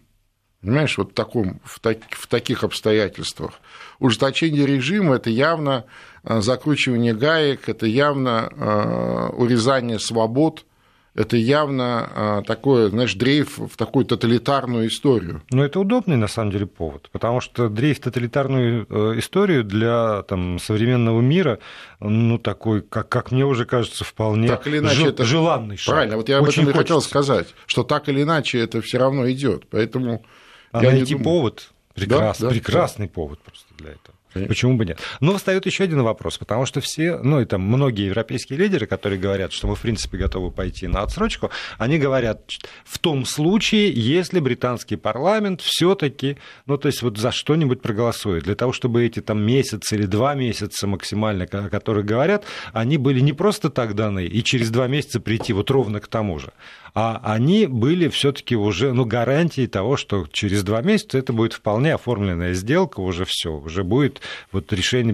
Понимаешь, 0.62 0.98
вот 0.98 1.12
в, 1.12 1.14
таком, 1.16 1.60
в, 1.66 1.82
так, 1.82 1.98
в 2.12 2.28
таких 2.28 2.64
обстоятельствах. 2.64 3.60
Ужесточение 4.00 4.66
режима– 4.66 5.16
это 5.18 5.30
явно 5.30 5.86
закручивание 6.24 7.16
гаек, 7.16 7.68
это 7.68 7.88
явно 7.88 9.32
урезание 9.36 9.98
свобод– 10.00 10.66
это 11.14 11.36
явно 11.36 12.10
а, 12.16 12.42
такое, 12.44 12.90
знаешь, 12.90 13.16
дрейф 13.16 13.58
в 13.58 13.76
такую 13.76 14.06
тоталитарную 14.06 14.88
историю. 14.88 15.42
Но 15.52 15.66
это 15.66 15.80
удобный, 15.80 16.16
на 16.16 16.28
самом 16.28 16.52
деле, 16.52 16.66
повод, 16.68 17.10
потому 17.12 17.42
что 17.42 17.68
дрейф 17.68 17.98
в 17.98 18.02
тоталитарную 18.02 18.88
э, 18.90 19.20
историю 19.20 19.66
для 19.66 20.24
там, 20.24 20.58
современного 20.60 21.20
мира, 21.20 21.60
ну, 22.00 22.38
такой, 22.38 22.82
как, 22.82 23.10
как 23.10 23.32
мне 23.32 23.46
уже 23.46 23.66
кажется, 23.66 24.06
вполне 24.06 24.48
так 24.48 24.66
или 24.68 24.78
иначе, 24.78 25.08
это... 25.08 25.26
желанный 25.26 25.76
шаг. 25.76 25.96
Правильно, 25.96 26.16
вот 26.16 26.30
я 26.30 26.38
об 26.38 26.46
этом 26.46 26.70
и 26.70 26.74
хотел 26.74 27.02
сказать, 27.02 27.48
что 27.66 27.84
так 27.84 28.08
или 28.08 28.24
иначе 28.24 28.60
это 28.60 28.82
все 28.82 28.98
равно 28.98 29.30
идет, 29.30 29.68
поэтому... 29.70 30.24
А 30.72 30.82
найти 30.82 31.16
думаю... 31.16 31.24
повод, 31.26 31.72
прекрас... 31.94 32.40
да, 32.40 32.48
да, 32.48 32.54
прекрасный 32.54 33.08
да. 33.08 33.14
повод 33.14 33.40
просто 33.42 33.68
для 33.78 33.90
этого. 33.90 34.16
Почему 34.34 34.78
бы 34.78 34.86
нет? 34.86 35.00
Но 35.20 35.36
встает 35.36 35.66
еще 35.66 35.84
один 35.84 36.02
вопрос, 36.04 36.38
потому 36.38 36.66
что 36.66 36.80
все, 36.80 37.18
ну 37.18 37.42
и 37.42 37.46
там 37.46 37.62
многие 37.62 38.06
европейские 38.06 38.58
лидеры, 38.58 38.86
которые 38.86 39.20
говорят, 39.20 39.52
что 39.52 39.68
мы 39.68 39.76
в 39.76 39.82
принципе 39.82 40.18
готовы 40.18 40.52
пойти 40.52 40.88
на 40.88 41.02
отсрочку, 41.02 41.52
они 41.78 41.98
говорят 41.98 42.50
в 42.86 43.00
том 43.00 43.26
случае, 43.26 43.92
если 43.92 44.40
британский 44.40 44.96
парламент 44.96 45.62
все-таки, 45.62 46.38
ну 46.66 46.78
то 46.78 46.88
есть 46.88 47.02
вот 47.02 47.18
за 47.18 47.32
что-нибудь 47.32 47.82
проголосует, 47.82 48.44
для 48.44 48.56
того, 48.56 48.72
чтобы 48.72 49.06
эти 49.06 49.22
там 49.22 49.42
месяцы 49.42 49.96
или 49.96 50.06
два 50.06 50.34
месяца 50.34 50.88
максимально, 50.88 51.46
о 51.46 51.70
которых 51.70 52.06
говорят, 52.06 52.46
они 52.74 52.98
были 52.98 53.20
не 53.20 53.34
просто 53.34 53.70
так 53.70 53.96
даны, 53.96 54.26
и 54.26 54.44
через 54.44 54.70
два 54.70 54.88
месяца 54.88 55.20
прийти 55.20 55.52
вот 55.54 55.70
ровно 55.70 56.00
к 56.00 56.08
тому 56.08 56.40
же, 56.40 56.54
а 56.94 57.22
они 57.24 57.68
были 57.68 58.08
все-таки 58.10 58.56
уже 58.56 58.94
ну, 58.94 59.06
гарантией 59.06 59.68
того, 59.68 59.98
что 59.98 60.28
через 60.32 60.64
два 60.64 60.82
месяца 60.82 61.18
это 61.18 61.34
будет 61.34 61.54
вполне 61.54 61.94
оформленная 61.94 62.54
сделка, 62.54 63.00
уже 63.00 63.26
все, 63.26 63.52
уже 63.52 63.84
будет 63.84 64.21
вот 64.52 64.72
решение, 64.74 65.14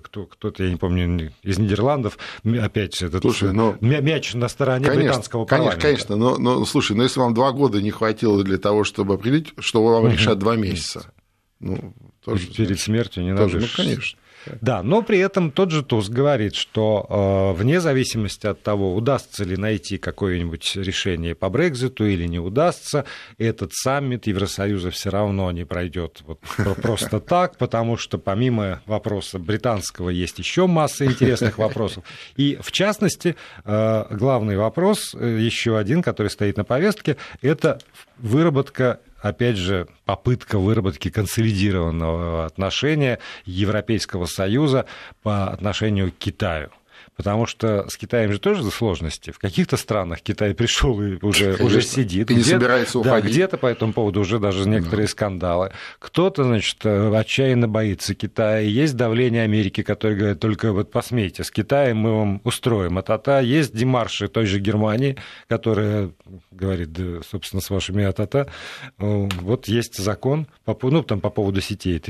кто, 0.00 0.26
кто-то, 0.26 0.64
я 0.64 0.70
не 0.70 0.76
помню, 0.76 1.32
из 1.42 1.58
Нидерландов, 1.58 2.18
опять 2.44 3.00
этот 3.02 3.22
слушай, 3.22 3.52
но... 3.52 3.76
мяч 3.80 4.34
на 4.34 4.48
стороне 4.48 4.86
конечно, 4.86 5.08
британского 5.08 5.44
парламента. 5.44 5.80
Конечно, 5.80 6.08
конечно, 6.08 6.16
но, 6.16 6.56
но 6.58 6.64
слушай, 6.64 6.96
но 6.96 7.02
если 7.02 7.20
вам 7.20 7.34
два 7.34 7.52
года 7.52 7.80
не 7.82 7.90
хватило 7.90 8.42
для 8.42 8.58
того, 8.58 8.84
чтобы 8.84 9.14
определить, 9.14 9.52
что 9.58 9.82
вам 9.82 10.10
решат 10.10 10.38
два 10.38 10.56
месяца, 10.56 11.12
ну, 11.60 11.94
тоже, 12.24 12.46
перед 12.46 12.68
значит, 12.68 12.80
смертью 12.80 13.24
не 13.24 13.36
тоже, 13.36 13.56
надо. 13.56 13.66
Ну, 13.66 13.72
конечно. 13.76 14.18
Да, 14.60 14.82
но 14.82 15.02
при 15.02 15.18
этом 15.18 15.50
тот 15.50 15.70
же 15.70 15.82
Туск 15.82 16.10
говорит, 16.10 16.54
что 16.54 17.54
э, 17.56 17.60
вне 17.60 17.80
зависимости 17.80 18.46
от 18.46 18.62
того, 18.62 18.94
удастся 18.94 19.44
ли 19.44 19.56
найти 19.56 19.98
какое-нибудь 19.98 20.76
решение 20.76 21.34
по 21.34 21.48
Брекзиту 21.48 22.06
или 22.06 22.26
не 22.26 22.38
удастся, 22.38 23.04
этот 23.38 23.72
саммит 23.72 24.26
Евросоюза 24.26 24.90
все 24.90 25.10
равно 25.10 25.50
не 25.52 25.64
пройдет 25.64 26.22
вот 26.26 26.40
просто 26.82 27.20
так, 27.28 27.56
потому 27.58 27.96
что 27.96 28.18
помимо 28.18 28.82
вопроса 28.86 29.38
британского 29.38 30.10
есть 30.10 30.38
еще 30.38 30.66
масса 30.66 31.04
интересных 31.04 31.58
вопросов. 31.58 32.04
И 32.36 32.58
в 32.60 32.72
частности, 32.72 33.36
э, 33.64 34.04
главный 34.10 34.56
вопрос, 34.56 35.14
э, 35.14 35.38
еще 35.40 35.78
один, 35.78 36.02
который 36.02 36.28
стоит 36.28 36.56
на 36.56 36.64
повестке, 36.64 37.16
это 37.42 37.78
выработка 38.18 39.00
опять 39.20 39.56
же, 39.56 39.88
попытка 40.04 40.58
выработки 40.58 41.10
консолидированного 41.10 42.46
отношения 42.46 43.18
Европейского 43.44 44.26
Союза 44.26 44.86
по 45.22 45.48
отношению 45.48 46.12
к 46.12 46.16
Китаю. 46.18 46.70
Потому 47.18 47.46
что 47.46 47.86
с 47.88 47.96
Китаем 47.96 48.32
же 48.32 48.38
тоже 48.38 48.62
сложности. 48.70 49.32
В 49.32 49.38
каких-то 49.40 49.76
странах 49.76 50.22
Китай 50.22 50.54
пришел 50.54 51.02
и 51.02 51.18
уже, 51.20 51.56
уже 51.56 51.82
сидит. 51.82 52.30
И 52.30 52.34
не 52.36 52.44
собирается 52.44 53.00
уходить. 53.00 53.24
Да, 53.24 53.28
где-то 53.28 53.58
по 53.58 53.66
этому 53.66 53.92
поводу 53.92 54.20
уже 54.20 54.38
даже 54.38 54.68
некоторые 54.68 55.06
да. 55.06 55.10
скандалы. 55.10 55.72
Кто-то, 55.98 56.44
значит, 56.44 56.86
отчаянно 56.86 57.66
боится 57.66 58.14
Китая. 58.14 58.60
Есть 58.60 58.96
давление 58.96 59.42
Америки, 59.42 59.82
которое 59.82 60.14
говорит, 60.14 60.38
только 60.38 60.72
вот 60.72 60.92
посмейте, 60.92 61.42
с 61.42 61.50
Китаем 61.50 61.96
мы 61.96 62.16
вам 62.16 62.40
устроим. 62.44 62.98
А 62.98 63.02
та 63.02 63.40
есть 63.40 63.74
демарши 63.74 64.28
той 64.28 64.46
же 64.46 64.60
Германии, 64.60 65.16
которая 65.48 66.12
говорит, 66.52 66.92
да, 66.92 67.20
собственно, 67.28 67.60
с 67.60 67.68
вашими 67.68 68.04
атата. 68.04 68.48
Вот 68.96 69.66
есть 69.66 69.96
закон, 69.96 70.46
по, 70.64 70.78
ну, 70.82 71.02
там, 71.02 71.20
по 71.20 71.30
поводу 71.30 71.60
сетей 71.60 72.00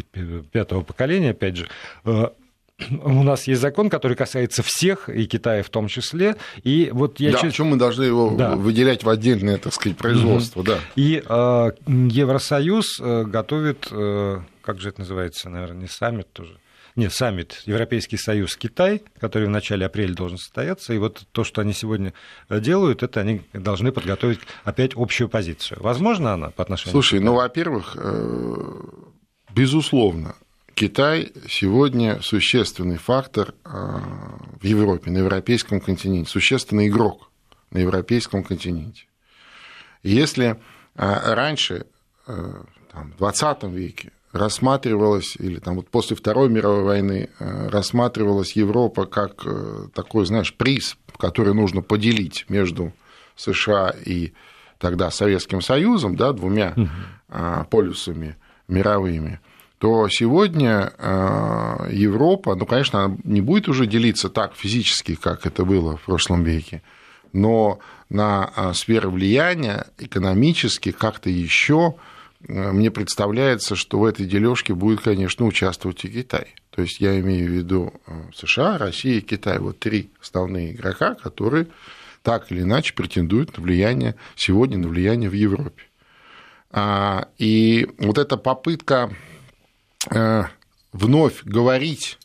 пятого 0.53 0.83
поколения, 0.83 1.31
опять 1.31 1.57
же, 1.57 1.69
у 2.91 3.23
нас 3.23 3.47
есть 3.47 3.61
закон, 3.61 3.91
который 3.91 4.17
касается 4.17 4.63
всех, 4.65 5.09
и 5.09 5.27
Китая 5.27 5.63
в 5.63 5.71
том 5.71 5.89
числе. 5.89 6.37
И 6.63 6.91
вот 6.93 7.21
я 7.21 7.33
да, 7.33 7.39
чуть... 7.39 7.51
почему 7.51 7.71
мы 7.71 7.77
должны 7.77 8.05
его 8.05 8.31
да. 8.31 8.55
выделять 8.55 9.03
в 9.05 9.09
отдельное, 9.09 9.59
так 9.59 9.75
сказать, 9.75 9.99
производство, 9.99 10.61
угу. 10.61 10.69
да. 10.69 10.79
И 10.97 11.23
э, 11.25 11.71
Евросоюз 11.87 13.01
э, 13.01 13.25
готовит, 13.25 13.89
э, 13.91 14.41
как 14.63 14.81
же 14.81 14.91
это 14.91 15.01
называется, 15.01 15.49
наверное, 15.49 15.83
не 15.83 15.89
саммит 15.89 16.33
тоже, 16.33 16.59
нет, 16.95 17.13
саммит 17.13 17.63
Европейский 17.65 18.17
Союз 18.17 18.57
Китай, 18.57 19.03
который 19.21 19.47
в 19.47 19.51
начале 19.51 19.87
апреля 19.87 20.15
должен 20.15 20.37
состояться, 20.37 20.93
и 20.93 20.99
вот 20.99 21.27
то, 21.31 21.45
что 21.45 21.61
они 21.61 21.73
сегодня 21.73 22.13
делают, 22.51 23.05
это 23.05 23.21
они 23.21 23.43
должны 23.53 23.93
подготовить 23.93 24.41
опять 24.65 24.93
общую 24.97 25.29
позицию. 25.29 25.79
Возможно 25.81 26.33
она 26.33 26.51
по 26.51 26.63
отношению 26.63 26.93
Слушай, 26.93 27.21
к 27.21 27.23
ну, 27.23 27.35
во-первых, 27.35 27.97
э, 28.01 28.81
безусловно, 29.55 30.35
Китай 30.79 31.33
сегодня 31.49 32.23
существенный 32.23 32.99
фактор 32.99 33.53
а, 33.65 34.01
в 34.61 34.65
Европе, 34.65 35.11
на 35.11 35.19
европейском 35.19 35.81
континенте, 35.81 36.31
существенный 36.31 36.87
игрок 36.87 37.33
на 37.73 37.79
европейском 37.79 38.45
континенте. 38.45 39.07
Если 40.05 40.57
а, 40.95 41.35
раньше, 41.35 41.87
э, 42.29 42.63
там, 42.93 43.11
в 43.11 43.17
20 43.17 43.65
веке, 43.65 44.13
рассматривалась, 44.31 45.35
или 45.41 45.59
там 45.59 45.75
вот 45.75 45.89
после 45.89 46.15
Второй 46.15 46.49
мировой 46.49 46.85
войны 46.85 47.31
рассматривалась 47.41 48.53
Европа 48.53 49.07
как 49.07 49.45
такой, 49.95 50.27
знаешь, 50.27 50.55
приз, 50.55 50.97
который 51.17 51.55
нужно 51.55 51.83
поделить 51.83 52.45
между 52.49 52.93
США 53.35 53.93
и 54.07 54.33
тогда 54.79 55.11
Советским 55.11 55.61
Союзом, 55.61 56.15
да, 56.15 56.33
двумя 56.33 56.75
угу. 56.77 57.67
полюсами 57.69 58.37
мировыми, 58.69 59.41
то 59.79 60.09
сегодня 60.09 60.93
э, 60.99 61.89
Европа, 61.93 62.57
ну, 62.57 62.67
конечно, 62.67 63.05
она 63.05 63.17
не 63.23 63.41
будет 63.41 63.69
уже 63.69 63.87
делиться 63.87 64.29
так 64.29 64.55
физически, 64.57 65.15
как 65.15 65.47
это 65.47 65.65
было 65.65 65.97
в 65.97 66.03
прошлом 66.03 66.43
веке, 66.43 66.83
но 67.33 67.79
на 68.11 68.51
э, 68.57 68.73
сферы 68.75 69.09
влияния 69.09 69.87
экономически 69.99 70.91
как-то 70.91 71.31
еще 71.31 71.95
э, 72.41 72.73
мне 72.73 72.91
представляется, 72.91 73.77
что 73.77 74.01
в 74.01 74.05
этой 74.05 74.27
дележке 74.27 74.75
будет, 74.75 75.01
конечно, 75.01 75.47
участвовать 75.47 76.05
и 76.05 76.09
Китай. 76.09 76.55
То 76.71 76.83
есть 76.83 77.01
я 77.01 77.19
имею 77.21 77.49
в 77.49 77.53
виду 77.53 77.93
США, 78.35 78.79
Россия 78.79 79.19
и 79.19 79.21
Китай. 79.21 79.59
Вот 79.59 79.79
три 79.79 80.11
основные 80.21 80.73
игрока, 80.73 81.15
которые 81.15 81.69
так 82.23 82.51
или 82.51 82.63
иначе 82.63 82.95
претендуют 82.95 83.57
на 83.57 83.63
влияние 83.63 84.17
сегодня 84.37 84.79
на 84.79 84.89
влияние 84.89 85.31
в 85.31 85.35
Европе. 85.35 85.85
А, 86.71 87.29
и 87.39 87.89
вот 87.99 88.19
эта 88.19 88.37
попытка 88.37 89.11
вновь 90.93 91.43
говорить 91.45 92.19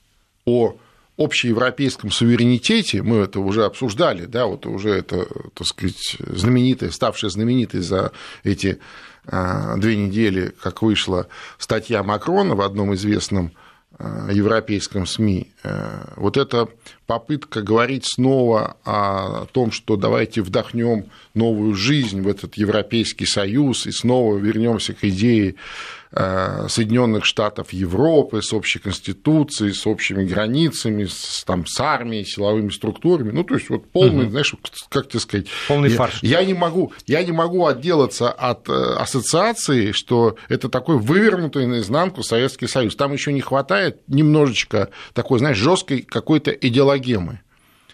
о 0.46 0.76
общеевропейском 1.18 2.12
суверенитете, 2.12 3.04
мы 3.04 3.18
это 3.18 3.40
уже 3.40 3.66
обсуждали, 3.66 4.26
да, 4.26 4.48
вот 4.48 4.66
уже 4.66 4.90
это, 4.90 5.28
так 5.54 5.68
сказать, 5.68 6.18
знаменитое, 6.20 6.90
ставшее 6.90 7.30
знаменитой 7.30 7.82
за 7.82 8.12
эти 8.44 8.80
а, 9.26 9.78
две 9.78 9.96
недели, 9.96 10.54
как 10.62 10.82
вышла 10.82 11.28
статья 11.60 12.02
Макрона 12.04 12.56
в 12.56 12.62
одном 12.62 12.96
известном 12.96 13.52
а, 14.00 14.32
европейском 14.32 15.06
СМИ, 15.06 15.52
э, 15.64 16.14
вот 16.16 16.36
эта 16.38 16.68
попытка 17.06 17.62
говорить 17.62 18.06
снова 18.08 18.78
о 18.84 19.46
том, 19.52 19.72
что 19.72 19.98
давайте 19.98 20.42
вдохнем 20.42 21.06
новую 21.36 21.76
жизнь 21.76 22.22
в 22.22 22.28
этот 22.28 22.56
Европейский 22.56 23.28
Союз 23.28 23.86
и 23.86 23.92
снова 23.92 24.36
вернемся 24.38 24.94
к 24.94 25.04
идее 25.04 25.54
Э, 25.54 26.03
Соединенных 26.14 27.26
Штатов 27.26 27.74
Европы 27.74 28.42
с 28.42 28.54
общей 28.54 28.80
конституцией, 28.80 29.74
с 29.74 29.88
общими 29.88 30.24
границами, 30.24 31.06
с, 31.06 31.44
там, 31.46 31.66
с 31.66 31.80
армией, 31.80 32.26
силовыми 32.26 32.70
структурами. 32.70 33.32
Ну, 33.32 33.44
то 33.44 33.56
есть, 33.56 33.70
вот 33.70 33.90
полный, 33.92 34.26
угу. 34.26 34.32
знаешь, 34.32 34.56
как 34.90 35.10
тебе 35.10 35.20
сказать... 35.20 35.48
Полный 35.68 35.90
я, 35.90 35.98
фарш. 35.98 36.20
Я 36.22 36.44
не, 36.44 36.54
могу, 36.54 36.94
я 37.08 37.24
не 37.24 37.32
могу 37.32 37.66
отделаться 37.66 38.32
от 38.32 38.70
э, 38.70 38.74
ассоциации, 38.74 39.92
что 39.92 40.36
это 40.50 40.70
такой 40.70 40.98
вывернутый 40.98 41.66
наизнанку 41.66 42.24
Советский 42.24 42.68
Союз. 42.68 42.96
Там 42.96 43.14
еще 43.14 43.34
не 43.34 43.42
хватает 43.42 44.02
немножечко 44.08 44.90
такой, 45.14 45.40
знаешь, 45.40 45.58
жесткой 45.58 46.02
какой-то 46.02 46.52
идеологемы 46.52 47.42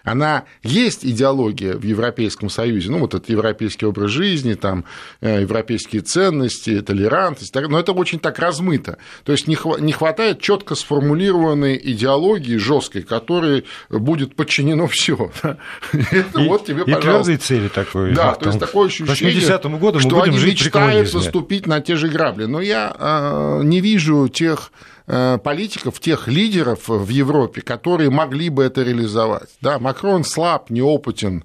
она 0.03 0.46
есть 0.63 1.06
идеология 1.06 1.75
в 1.75 1.84
Европейском 1.84 2.50
Союзе, 2.50 2.91
ну 2.91 3.00
вот 3.00 3.13
этот 3.13 3.29
европейский 3.29 3.86
образ 3.86 4.12
жизни, 4.12 4.53
там 4.53 4.86
э, 5.22 5.41
европейские 5.41 6.01
ценности, 6.01 6.82
толерантность, 6.82 7.53
но 7.56 7.79
это 7.79 7.91
очень 7.91 8.20
так 8.20 8.39
размыто. 8.39 8.98
То 9.24 9.32
есть 9.32 9.48
не 9.48 9.91
хватает 9.91 10.41
четко 10.41 10.75
сформулированной 10.75 11.79
идеологии 11.82 12.58
жесткой, 12.58 13.03
которой 13.03 13.65
будет 13.89 14.36
подчинено 14.36 14.88
все. 14.88 15.32
Это 15.94 16.39
вот 16.41 16.65
тебе, 16.65 16.86
пожалуйста. 16.86 17.34
И 17.34 17.38
цели 17.38 17.68
такой. 17.68 18.13
Да, 18.13 18.36
то 18.36 18.48
есть 18.48 18.60
такое 18.60 18.88
ощущение, 18.88 19.79
году 19.79 20.00
что 20.00 20.22
они 20.22 20.38
мечтают 20.38 21.13
наступить 21.13 21.68
на 21.68 21.82
те 21.82 21.96
же 21.96 22.10
грабли. 22.10 22.46
Но 22.46 22.62
я 22.62 22.94
а, 22.98 23.62
не 23.62 23.82
вижу 23.82 24.27
тех 24.27 24.72
Э, 24.99 24.99
политиков, 25.43 25.99
тех 25.99 26.27
лидеров 26.27 26.87
в 26.87 27.09
Европе, 27.09 27.61
которые 27.61 28.09
могли 28.09 28.49
бы 28.49 28.63
это 28.63 28.83
реализовать. 28.83 29.49
Да, 29.61 29.79
Макрон 29.79 30.23
слаб, 30.23 30.69
неопытен, 30.69 31.43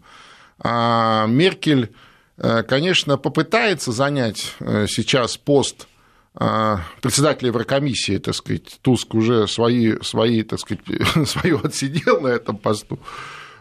а 0.59 1.26
Меркель, 1.26 1.92
э, 2.37 2.62
конечно, 2.62 3.16
попытается 3.16 3.92
занять 3.92 4.54
э, 4.61 4.87
сейчас 4.88 5.37
пост 5.37 5.88
председателя 7.00 7.50
Еврокомиссии, 7.50 8.18
так 8.18 8.35
сказать, 8.35 8.80
Туск 8.83 9.14
уже 9.14 9.47
свои, 9.47 9.94
свои, 10.02 10.42
так 10.42 10.59
сказать, 10.59 10.83
свое 11.28 11.61
отсидел 11.62 12.21
на 12.21 12.26
этом 12.26 12.56
посту, 12.56 12.99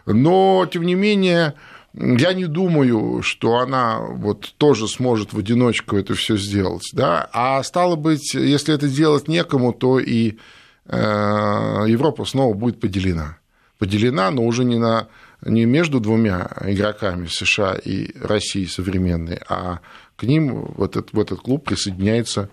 но, 0.06 0.68
тем 0.70 0.82
не 0.82 0.96
менее, 0.96 1.54
я 1.96 2.32
не 2.32 2.46
думаю, 2.46 3.22
что 3.22 3.58
она 3.58 4.00
вот 4.00 4.54
тоже 4.58 4.88
сможет 4.88 5.32
в 5.32 5.38
одиночку 5.38 5.96
это 5.96 6.14
все 6.14 6.36
сделать. 6.36 6.90
Да? 6.92 7.28
А 7.32 7.62
стало 7.62 7.96
быть, 7.96 8.34
если 8.34 8.74
это 8.74 8.88
делать 8.88 9.28
некому, 9.28 9.72
то 9.72 10.00
и 10.00 10.38
э, 10.86 10.96
Европа 10.96 12.24
снова 12.24 12.54
будет 12.54 12.80
поделена. 12.80 13.38
Поделена, 13.78 14.30
но 14.30 14.44
уже 14.44 14.64
не, 14.64 14.78
на, 14.78 15.08
не 15.44 15.66
между 15.66 16.00
двумя 16.00 16.50
игроками 16.62 17.26
США 17.26 17.74
и 17.74 18.16
России 18.18 18.64
современной, 18.64 19.40
а 19.48 19.80
к 20.16 20.24
ним 20.24 20.72
в 20.76 20.82
этот, 20.82 21.12
в 21.12 21.20
этот 21.20 21.40
клуб 21.40 21.64
присоединяется 21.64 22.48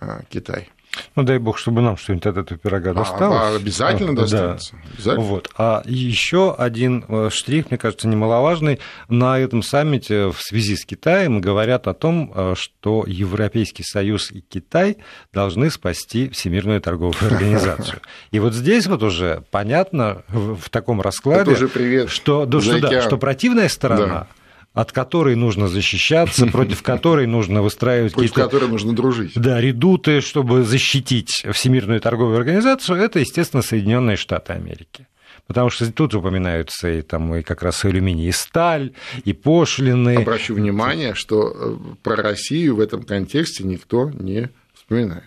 э, 0.00 0.20
Китай. 0.28 0.71
Ну, 1.16 1.22
дай 1.22 1.38
бог, 1.38 1.58
чтобы 1.58 1.80
нам 1.80 1.96
что-нибудь 1.96 2.26
от 2.26 2.36
этого 2.36 2.58
пирога 2.58 2.90
а, 2.90 2.94
досталось. 2.94 3.38
А, 3.40 3.56
обязательно 3.56 4.14
достанется. 4.14 4.72
Да. 4.72 4.90
Обязательно. 4.92 5.26
Вот. 5.26 5.50
А 5.56 5.82
еще 5.84 6.54
один 6.54 7.04
э, 7.08 7.30
штрих, 7.32 7.70
мне 7.70 7.78
кажется, 7.78 8.08
немаловажный. 8.08 8.78
На 9.08 9.38
этом 9.38 9.62
саммите 9.62 10.26
в 10.26 10.40
связи 10.40 10.76
с 10.76 10.84
Китаем 10.84 11.40
говорят 11.40 11.86
о 11.88 11.94
том, 11.94 12.32
э, 12.34 12.54
что 12.56 13.04
Европейский 13.06 13.84
Союз 13.84 14.30
и 14.30 14.40
Китай 14.40 14.98
должны 15.32 15.70
спасти 15.70 16.28
Всемирную 16.28 16.80
торговую 16.80 17.16
организацию. 17.20 18.00
И 18.30 18.38
вот 18.38 18.54
здесь 18.54 18.86
вот 18.86 19.02
уже 19.02 19.44
понятно 19.50 20.22
в 20.28 20.68
таком 20.70 21.00
раскладе, 21.00 21.54
что, 21.56 22.08
что, 22.08 22.46
да, 22.46 23.00
что 23.02 23.16
противная 23.16 23.68
сторона... 23.68 24.06
Да 24.06 24.26
от 24.74 24.92
которой 24.92 25.36
нужно 25.36 25.68
защищаться, 25.68 26.46
против 26.46 26.82
которой 26.82 27.26
нужно 27.26 27.62
выстраивать 27.62 28.14
против 28.14 28.32
которой 28.32 28.68
нужно 28.68 28.94
дружить. 28.94 29.32
Да, 29.34 29.60
редуты, 29.60 30.20
чтобы 30.20 30.64
защитить 30.64 31.44
Всемирную 31.52 32.00
торговую 32.00 32.38
организацию, 32.38 32.98
это, 32.98 33.18
естественно, 33.18 33.62
Соединенные 33.62 34.16
Штаты 34.16 34.54
Америки. 34.54 35.06
Потому 35.46 35.70
что 35.70 35.90
тут 35.92 36.14
упоминаются 36.14 36.88
и, 36.88 37.02
там, 37.02 37.34
и 37.34 37.42
как 37.42 37.62
раз 37.62 37.84
алюминий, 37.84 38.28
и 38.28 38.32
сталь, 38.32 38.92
и 39.24 39.32
пошлины. 39.32 40.16
Обращу 40.16 40.54
внимание, 40.54 41.14
что 41.14 41.52
э, 41.54 41.76
про 42.02 42.16
Россию 42.16 42.76
в 42.76 42.80
этом 42.80 43.02
контексте 43.02 43.64
никто 43.64 44.08
не 44.10 44.48
вспоминает. 44.72 45.24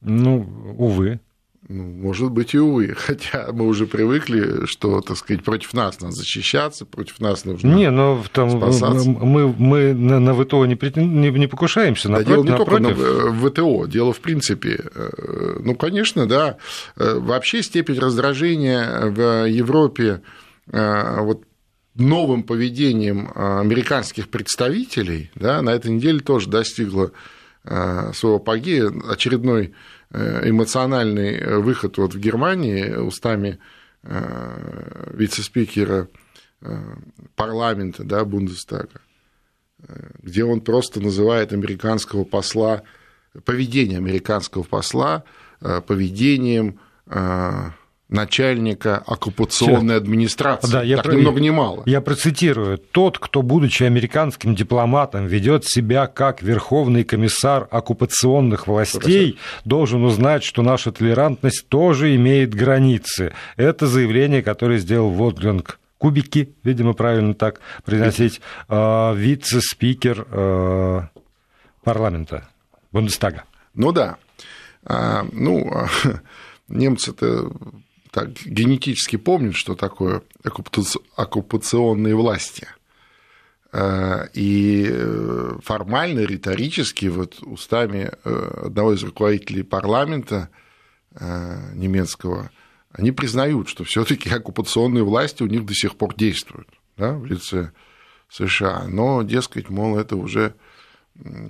Ну, 0.00 0.74
увы. 0.78 1.20
Ну, 1.68 1.84
может 1.84 2.30
быть, 2.30 2.54
и 2.54 2.58
увы. 2.58 2.94
Хотя 2.96 3.48
мы 3.52 3.66
уже 3.66 3.86
привыкли, 3.86 4.64
что, 4.66 5.00
так 5.02 5.16
сказать, 5.16 5.44
против 5.44 5.74
нас 5.74 6.00
надо 6.00 6.14
защищаться, 6.14 6.86
против 6.86 7.20
нас 7.20 7.44
нужно 7.44 7.68
Не, 7.68 7.90
но 7.90 8.24
там 8.32 8.48
мы, 8.58 9.54
мы 9.56 9.92
на, 9.92 10.34
ВТО 10.34 10.64
не, 10.64 10.78
не, 10.96 11.30
не 11.30 11.46
покушаемся, 11.46 12.08
напротив, 12.08 12.28
да, 12.28 12.34
дело 12.34 12.44
не 12.44 12.50
напротив. 12.50 12.96
только 12.96 13.30
на 13.30 13.50
ВТО, 13.50 13.86
дело 13.86 14.12
в 14.12 14.20
принципе. 14.20 14.84
Э, 14.94 15.58
ну, 15.62 15.74
конечно, 15.74 16.26
да. 16.26 16.56
Э, 16.96 17.18
вообще 17.18 17.62
степень 17.62 17.98
раздражения 17.98 19.06
в 19.10 19.46
Европе 19.46 20.22
э, 20.72 21.20
вот 21.20 21.44
новым 21.94 22.42
поведением 22.44 23.30
американских 23.34 24.30
представителей 24.30 25.30
да, 25.34 25.60
на 25.60 25.70
этой 25.70 25.90
неделе 25.90 26.20
тоже 26.20 26.48
достигла 26.48 27.10
своего 27.62 28.36
апогея. 28.36 28.90
Очередной 29.10 29.66
Э, 29.66 29.99
эмоциональный 30.12 31.36
э, 31.36 31.58
выход 31.58 31.98
вот 31.98 32.14
в 32.14 32.18
Германии 32.18 32.94
устами 32.94 33.58
э, 34.02 35.12
вице-спикера 35.14 36.08
парламента 37.36 38.04
да, 38.04 38.22
Бундестага, 38.26 39.00
где 40.22 40.44
он 40.44 40.60
просто 40.60 41.00
называет 41.00 41.54
американского 41.54 42.24
посла, 42.24 42.82
поведение 43.46 43.96
американского 43.96 44.62
посла 44.62 45.24
поведением 45.86 46.78
начальника 48.10 49.02
оккупационной 49.06 49.96
администрации. 49.96 50.70
Да, 50.70 50.82
я 50.82 50.96
так 50.96 51.06
про... 51.06 51.14
ни 51.14 51.20
много 51.20 51.40
ни 51.40 51.50
мало. 51.50 51.82
Я 51.86 52.00
процитирую. 52.00 52.78
Тот, 52.78 53.18
кто, 53.18 53.42
будучи 53.42 53.84
американским 53.84 54.54
дипломатом, 54.54 55.26
ведет 55.26 55.64
себя 55.64 56.06
как 56.06 56.42
верховный 56.42 57.04
комиссар 57.04 57.68
оккупационных 57.70 58.66
властей, 58.66 59.32
Хорошо. 59.32 59.62
должен 59.64 60.04
узнать, 60.04 60.42
что 60.42 60.62
наша 60.62 60.92
толерантность 60.92 61.68
тоже 61.68 62.14
имеет 62.16 62.54
границы. 62.54 63.32
Это 63.56 63.86
заявление, 63.86 64.42
которое 64.42 64.78
сделал 64.78 65.10
Водлинг 65.10 65.78
Кубики, 65.98 66.54
видимо, 66.64 66.94
правильно 66.94 67.34
так 67.34 67.60
произносить, 67.84 68.40
э, 68.68 69.14
вице-спикер 69.14 70.26
э, 70.30 71.00
парламента 71.84 72.48
Бундестага. 72.90 73.44
Ну 73.74 73.92
да. 73.92 74.16
А, 74.82 75.26
ну, 75.30 75.70
немцы-то 76.68 77.52
так 78.10 78.30
генетически 78.44 79.16
помнят, 79.16 79.54
что 79.54 79.74
такое 79.74 80.22
оккупационные 81.16 82.14
власти. 82.14 82.66
Э, 83.72 84.26
и 84.34 84.88
э, 84.90 85.58
формально, 85.62 86.20
риторически, 86.20 87.06
вот 87.06 87.38
устами 87.42 88.10
э, 88.24 88.62
одного 88.66 88.94
из 88.94 89.02
руководителей 89.02 89.62
парламента 89.62 90.48
немецкого, 91.74 92.52
они 92.92 93.10
признают, 93.10 93.68
что 93.68 93.82
все-таки 93.82 94.30
оккупационные 94.30 95.02
власти 95.02 95.42
у 95.42 95.48
них 95.48 95.66
до 95.66 95.74
сих 95.74 95.96
пор 95.96 96.14
действуют 96.14 96.68
да, 96.96 97.14
в 97.14 97.24
лице 97.24 97.72
США. 98.28 98.84
Но, 98.86 99.24
дескать, 99.24 99.70
мол, 99.70 99.98
это 99.98 100.14
уже 100.14 100.54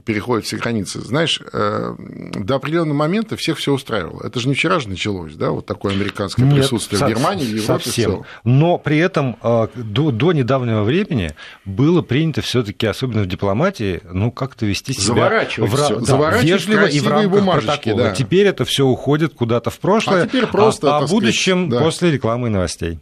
переходят 0.04 0.44
все 0.44 0.56
границы. 0.56 1.00
Знаешь, 1.00 1.40
э, 1.52 1.94
до 1.98 2.56
определенного 2.56 2.96
момента 2.96 3.36
всех 3.36 3.58
все 3.58 3.72
устраивало. 3.72 4.26
Это 4.26 4.40
же 4.40 4.48
не 4.48 4.54
вчера 4.54 4.80
же 4.80 4.88
началось, 4.88 5.34
да, 5.34 5.50
вот 5.50 5.66
такое 5.66 5.94
американское 5.94 6.44
Нет, 6.44 6.56
присутствие 6.56 6.98
со- 6.98 7.06
в 7.06 7.08
Германии, 7.08 7.44
в 7.44 7.56
Европе 7.56 7.84
совсем. 7.84 8.24
Но 8.44 8.78
при 8.78 8.98
этом 8.98 9.36
э, 9.42 9.68
до, 9.74 10.10
до 10.10 10.32
недавнего 10.32 10.82
времени 10.82 11.34
было 11.64 12.02
принято 12.02 12.40
все-таки, 12.40 12.86
особенно 12.86 13.22
в 13.22 13.26
дипломатии, 13.26 14.00
ну 14.10 14.30
как-то 14.30 14.66
вести 14.66 14.92
себя 14.92 15.06
заворачивать, 15.06 15.70
в, 15.70 15.76
да, 15.76 16.00
заворачивать 16.00 16.44
вежливо 16.44 16.86
и 16.86 17.00
в 17.00 17.08
рамках 17.08 17.30
бумажечки, 17.30 17.68
протокола. 17.68 18.02
Да. 18.10 18.14
Теперь 18.14 18.46
это 18.46 18.64
все 18.64 18.86
уходит 18.86 19.34
куда-то 19.34 19.70
в 19.70 19.78
прошлое, 19.78 20.24
а, 20.24 20.26
теперь 20.26 20.46
просто, 20.46 20.96
а 20.96 20.98
о 20.98 21.06
будущем 21.06 21.66
сказать, 21.66 21.80
да. 21.80 21.84
после 21.84 22.10
рекламы 22.10 22.48
и 22.48 22.50
новостей. 22.50 22.98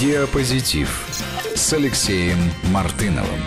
Диапозитив 0.00 1.06
с 1.54 1.72
Алексеем 1.72 2.38
Мартыновым. 2.70 3.40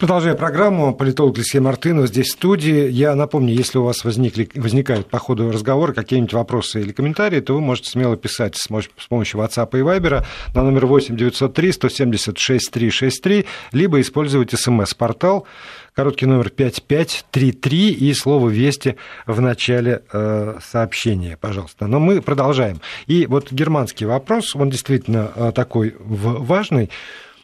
Продолжая 0.00 0.34
программу, 0.34 0.94
политолог 0.94 1.36
Алексей 1.36 1.58
Мартынов 1.58 2.08
здесь 2.08 2.28
в 2.28 2.32
студии. 2.32 2.88
Я 2.88 3.14
напомню, 3.14 3.52
если 3.52 3.76
у 3.76 3.84
вас 3.84 4.02
возникли, 4.02 4.48
возникают 4.54 5.10
по 5.10 5.18
ходу 5.18 5.52
разговора 5.52 5.92
какие-нибудь 5.92 6.32
вопросы 6.32 6.80
или 6.80 6.90
комментарии, 6.92 7.40
то 7.40 7.52
вы 7.52 7.60
можете 7.60 7.90
смело 7.90 8.16
писать 8.16 8.56
с 8.56 8.66
помощью 9.08 9.40
WhatsApp 9.40 9.68
и 9.78 9.82
Viber 9.82 10.24
на 10.54 10.62
номер 10.62 10.86
8 10.86 11.18
903 11.18 11.72
176 11.72 12.70
363, 12.70 13.44
либо 13.72 14.00
использовать 14.00 14.58
смс-портал, 14.58 15.46
короткий 15.92 16.24
номер 16.24 16.48
5533 16.48 17.92
и 17.92 18.14
слово 18.14 18.48
«Вести» 18.48 18.96
в 19.26 19.38
начале 19.42 20.00
э, 20.10 20.60
сообщения, 20.62 21.36
пожалуйста. 21.36 21.86
Но 21.86 22.00
мы 22.00 22.22
продолжаем. 22.22 22.80
И 23.06 23.26
вот 23.26 23.52
германский 23.52 24.06
вопрос, 24.06 24.56
он 24.56 24.70
действительно 24.70 25.30
э, 25.36 25.52
такой 25.54 25.94
важный, 25.98 26.88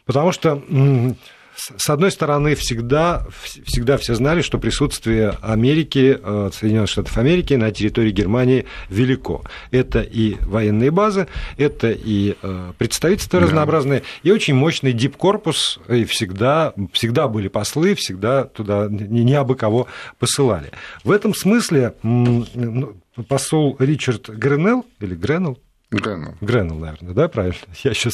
потому 0.07 0.31
что 0.31 0.63
с 1.57 1.89
одной 1.89 2.11
стороны, 2.11 2.53
всегда, 2.55 3.25
всегда 3.65 3.97
все 3.97 4.13
знали, 4.13 4.41
что 4.41 4.59
присутствие 4.59 5.37
Америки, 5.41 6.17
э, 6.21 6.49
Соединенных 6.53 6.89
Штатов 6.89 7.17
Америки 7.17 7.55
на 7.55 7.71
территории 7.71 8.11
Германии 8.11 8.65
велико. 8.89 9.43
Это 9.71 10.01
и 10.01 10.35
военные 10.41 10.91
базы, 10.91 11.27
это 11.57 11.91
и 11.91 12.35
э, 12.41 12.73
представительства 12.77 13.39
да. 13.39 13.47
разнообразные, 13.47 14.03
и 14.21 14.31
очень 14.31 14.53
мощный 14.53 14.93
дипкорпус, 14.93 15.79
и 15.89 16.05
всегда, 16.05 16.73
всегда 16.93 17.27
были 17.27 17.47
послы, 17.47 17.95
всегда 17.95 18.45
туда 18.45 18.87
не 18.89 19.33
абы 19.33 19.55
кого 19.55 19.87
посылали. 20.19 20.71
В 21.03 21.11
этом 21.11 21.33
смысле 21.33 21.95
ну, 22.03 22.45
посол 23.27 23.75
Ричард 23.79 24.29
Гренелл, 24.29 24.85
или 24.99 25.15
Гренелл, 25.15 25.57
Греннелл. 25.89 26.35
Греннелл, 26.41 26.79
наверное, 26.79 27.13
да, 27.13 27.29
правильно? 27.29 27.55
Я 27.83 27.93
сейчас 27.93 28.13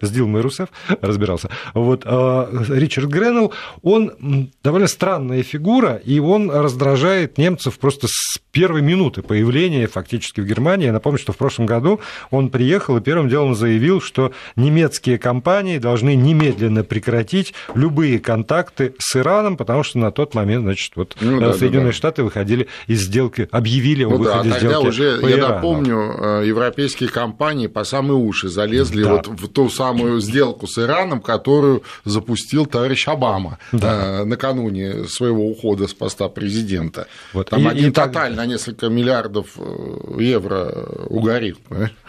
с 0.00 0.10
Дилмой 0.10 0.40
Русев 0.40 0.68
разбирался. 1.00 1.48
Вот 1.72 2.02
а, 2.04 2.50
Ричард 2.68 3.06
Греннелл, 3.06 3.52
он 3.82 4.50
довольно 4.64 4.88
странная 4.88 5.44
фигура, 5.44 5.94
и 6.04 6.18
он 6.18 6.50
раздражает 6.50 7.38
немцев 7.38 7.78
просто 7.78 8.08
с 8.08 8.40
первой 8.50 8.82
минуты 8.82 9.22
появления 9.22 9.86
фактически 9.86 10.40
в 10.40 10.46
Германии. 10.46 10.86
Я 10.86 10.92
напомню, 10.92 11.20
что 11.20 11.32
в 11.32 11.36
прошлом 11.36 11.66
году 11.66 12.00
он 12.32 12.50
приехал 12.50 12.96
и 12.96 13.00
первым 13.00 13.28
делом 13.28 13.54
заявил, 13.54 14.00
что 14.00 14.32
немецкие 14.56 15.18
компании 15.18 15.78
должны 15.78 16.16
немедленно 16.16 16.82
прекратить 16.82 17.54
любые 17.76 18.18
контакты 18.18 18.94
с 18.98 19.14
Ираном, 19.14 19.56
потому 19.56 19.84
что 19.84 19.98
на 19.98 20.10
тот 20.10 20.34
момент, 20.34 20.64
значит, 20.64 20.96
вот 20.96 21.16
ну, 21.20 21.38
да, 21.38 21.52
Соединенные 21.52 21.86
да, 21.86 21.92
да. 21.92 21.96
Штаты 21.96 22.24
выходили 22.24 22.66
из 22.88 23.02
сделки, 23.02 23.48
объявили 23.52 24.02
о 24.02 24.10
ну, 24.10 24.16
выходе 24.16 24.50
да, 24.50 24.56
из 24.56 24.62
сделки 24.62 24.86
уже, 24.88 25.20
по 25.20 25.26
я 25.26 25.38
Ирану. 25.38 25.54
напомню, 25.54 26.42
европейские 26.42 26.87
европейские 26.88 27.10
компании 27.10 27.66
по 27.66 27.84
самые 27.84 28.16
уши 28.16 28.48
залезли 28.48 29.04
да. 29.04 29.12
вот 29.12 29.28
в 29.28 29.48
ту 29.48 29.68
самую 29.68 30.20
сделку 30.20 30.66
с 30.66 30.78
Ираном, 30.78 31.20
которую 31.20 31.82
запустил 32.04 32.66
товарищ 32.66 33.08
Обама 33.08 33.58
да. 33.72 34.20
э, 34.20 34.24
накануне 34.24 35.04
своего 35.04 35.46
ухода 35.48 35.86
с 35.86 35.94
поста 35.94 36.28
президента. 36.28 37.06
Вот. 37.32 37.50
Там 37.50 37.60
и, 37.60 37.66
один 37.66 37.90
и 37.90 37.92
тоталь 37.92 38.30
так... 38.30 38.36
на 38.36 38.46
несколько 38.46 38.88
миллиардов 38.88 39.46
э, 39.58 40.20
евро 40.20 40.70
угорел. 41.08 41.56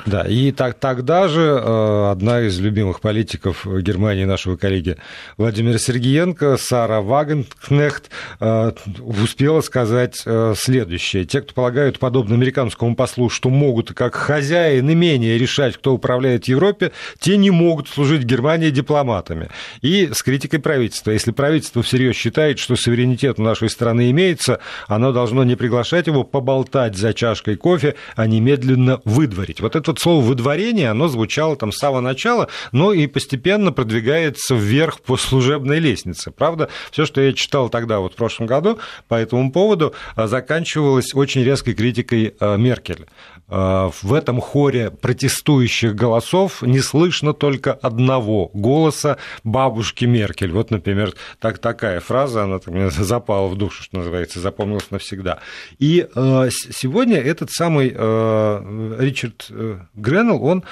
Да, 0.06 0.24
и 0.24 0.52
так, 0.52 0.80
тогда 0.80 1.28
же 1.28 1.42
э, 1.42 2.12
одна 2.12 2.42
из 2.42 2.60
любимых 2.60 3.02
политиков 3.02 3.66
Германии, 3.66 4.26
нашего 4.26 4.56
коллеги 4.56 4.98
Владимира 5.38 5.78
Сергеенко, 5.78 6.58
Сара 6.58 7.02
Вагенкнехт, 7.02 8.10
успела 8.40 9.62
сказать 9.62 10.24
следующее. 10.56 11.26
Те, 11.26 11.42
кто 11.42 11.54
полагают, 11.54 12.00
подобно 12.00 12.36
американскому 12.36 12.96
послу, 12.96 13.30
что 13.30 13.50
могут 13.50 13.94
как 13.94 14.16
хозяин 14.16 14.69
хозяин 14.70 14.92
имения 14.92 15.38
решать, 15.38 15.78
кто 15.78 15.94
управляет 15.94 16.46
Европе, 16.46 16.92
те 17.20 17.38
не 17.38 17.52
могут 17.52 17.90
служить 17.90 18.24
Германии 18.24 18.70
дипломатами. 18.70 19.50
И 19.82 20.10
с 20.14 20.22
критикой 20.22 20.60
правительства. 20.60 21.12
Если 21.12 21.32
правительство 21.32 21.82
всерьез 21.82 22.16
считает, 22.16 22.60
что 22.60 22.76
суверенитет 22.76 23.40
у 23.40 23.44
нашей 23.44 23.70
страны 23.70 24.12
имеется, 24.12 24.60
оно 24.88 25.12
должно 25.12 25.44
не 25.44 25.56
приглашать 25.56 26.08
его 26.08 26.24
поболтать 26.24 26.96
за 26.96 27.14
чашкой 27.14 27.56
кофе, 27.56 27.96
а 28.16 28.28
немедленно 28.28 29.02
выдворить. 29.06 29.60
Вот 29.60 29.76
это 29.76 29.96
слово 29.98 30.24
«выдворение», 30.24 30.90
оно 30.90 31.08
звучало 31.08 31.56
там 31.56 31.72
с 31.72 31.78
самого 31.78 32.02
начала, 32.02 32.48
но 32.72 32.94
и 32.94 33.08
постепенно 33.08 33.72
продвигается 33.72 34.56
вверх 34.56 35.02
по 35.02 35.18
служебной 35.18 35.80
лестнице. 35.80 36.32
Правда, 36.32 36.70
все, 36.92 37.06
что 37.06 37.22
я 37.22 37.34
читал 37.34 37.70
тогда, 37.70 38.00
вот 38.00 38.14
в 38.14 38.16
прошлом 38.16 38.48
году, 38.48 38.78
по 39.08 39.16
этому 39.16 39.52
поводу, 39.52 39.94
заканчивалось 40.16 41.14
очень 41.16 41.44
резкой 41.44 41.74
критикой 41.74 42.36
э, 42.40 42.58
Меркель. 42.58 43.08
Э, 43.50 43.90
в 44.02 44.14
этом 44.14 44.42
хоре 44.60 44.92
протестующих 44.92 45.96
голосов 45.96 46.62
не 46.62 46.80
слышно 46.80 47.34
только 47.34 47.72
одного 47.72 48.52
голоса 48.54 49.18
бабушки 49.46 50.04
Меркель. 50.04 50.52
Вот, 50.52 50.70
например, 50.70 51.14
так, 51.40 51.60
такая 51.60 52.02
фраза, 52.02 52.44
она 52.44 52.60
мне 52.66 52.90
запала 52.90 53.48
в 53.48 53.56
душу, 53.56 53.84
что 53.84 53.98
называется, 53.98 54.42
запомнилась 54.42 54.92
навсегда. 54.92 55.40
И 55.78 56.06
э, 56.14 56.50
сегодня 56.52 57.20
этот 57.20 57.52
самый 57.52 57.94
э, 57.96 58.96
Ричард 59.00 59.50
Греннелл, 59.96 60.44
он 60.44 60.66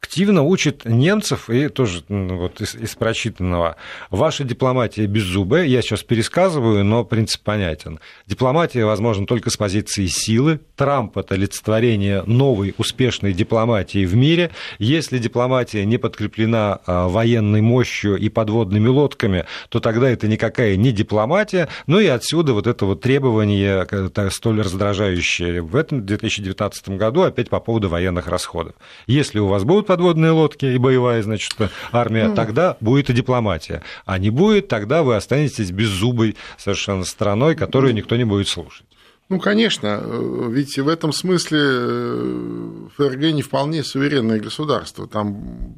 активно 0.00 0.42
учит 0.42 0.84
немцев, 0.84 1.50
и 1.50 1.68
тоже 1.68 2.02
вот 2.08 2.60
из, 2.60 2.74
из 2.74 2.94
прочитанного, 2.94 3.76
ваша 4.10 4.44
дипломатия 4.44 5.06
беззубая, 5.06 5.64
я 5.64 5.82
сейчас 5.82 6.02
пересказываю, 6.02 6.84
но 6.84 7.04
принцип 7.04 7.42
понятен. 7.42 7.98
Дипломатия 8.26 8.84
возможна 8.84 9.26
только 9.26 9.50
с 9.50 9.56
позиции 9.56 10.06
силы. 10.06 10.60
Трамп– 10.76 11.16
это 11.18 11.34
олицетворение 11.34 12.22
новой 12.26 12.74
успешной 12.78 13.32
дипломатии 13.32 14.04
в 14.04 14.14
мире. 14.14 14.50
Если 14.78 15.18
дипломатия 15.18 15.84
не 15.84 15.98
подкреплена 15.98 16.80
а, 16.86 17.08
военной 17.08 17.60
мощью 17.60 18.16
и 18.16 18.28
подводными 18.28 18.88
лодками, 18.88 19.46
то 19.68 19.80
тогда 19.80 20.08
это 20.08 20.28
никакая 20.28 20.76
не 20.76 20.92
дипломатия. 20.92 21.68
Ну 21.86 21.98
и 21.98 22.06
отсюда 22.06 22.52
вот 22.52 22.66
это 22.66 22.86
вот 22.86 23.00
требование, 23.00 23.86
столь 24.30 24.62
раздражающее 24.62 25.60
в 25.62 25.74
этом 25.74 26.06
2019 26.06 26.90
году, 26.90 27.22
опять 27.22 27.48
по 27.48 27.60
поводу 27.60 27.88
военных 27.88 28.28
расходов. 28.28 28.74
Если 29.06 29.38
у 29.38 29.48
вас 29.48 29.64
будут 29.64 29.87
подводные 29.88 30.30
лодки 30.30 30.66
и 30.66 30.78
боевая, 30.78 31.22
значит, 31.22 31.56
армия, 31.90 32.26
mm. 32.26 32.34
тогда 32.34 32.76
будет 32.80 33.10
и 33.10 33.14
дипломатия. 33.14 33.82
А 34.04 34.18
не 34.18 34.30
будет, 34.30 34.68
тогда 34.68 35.02
вы 35.02 35.16
останетесь 35.16 35.72
беззубой 35.72 36.36
совершенно 36.58 37.04
страной, 37.04 37.56
которую 37.56 37.94
никто 37.94 38.14
не 38.16 38.24
будет 38.24 38.48
слушать. 38.48 38.86
Ну, 39.30 39.40
конечно, 39.40 40.02
ведь 40.48 40.78
в 40.78 40.88
этом 40.88 41.12
смысле 41.12 41.60
э, 41.62 42.88
ФРГ 42.96 43.32
не 43.32 43.42
вполне 43.42 43.82
суверенное 43.82 44.40
государство. 44.40 45.06
Там 45.06 45.74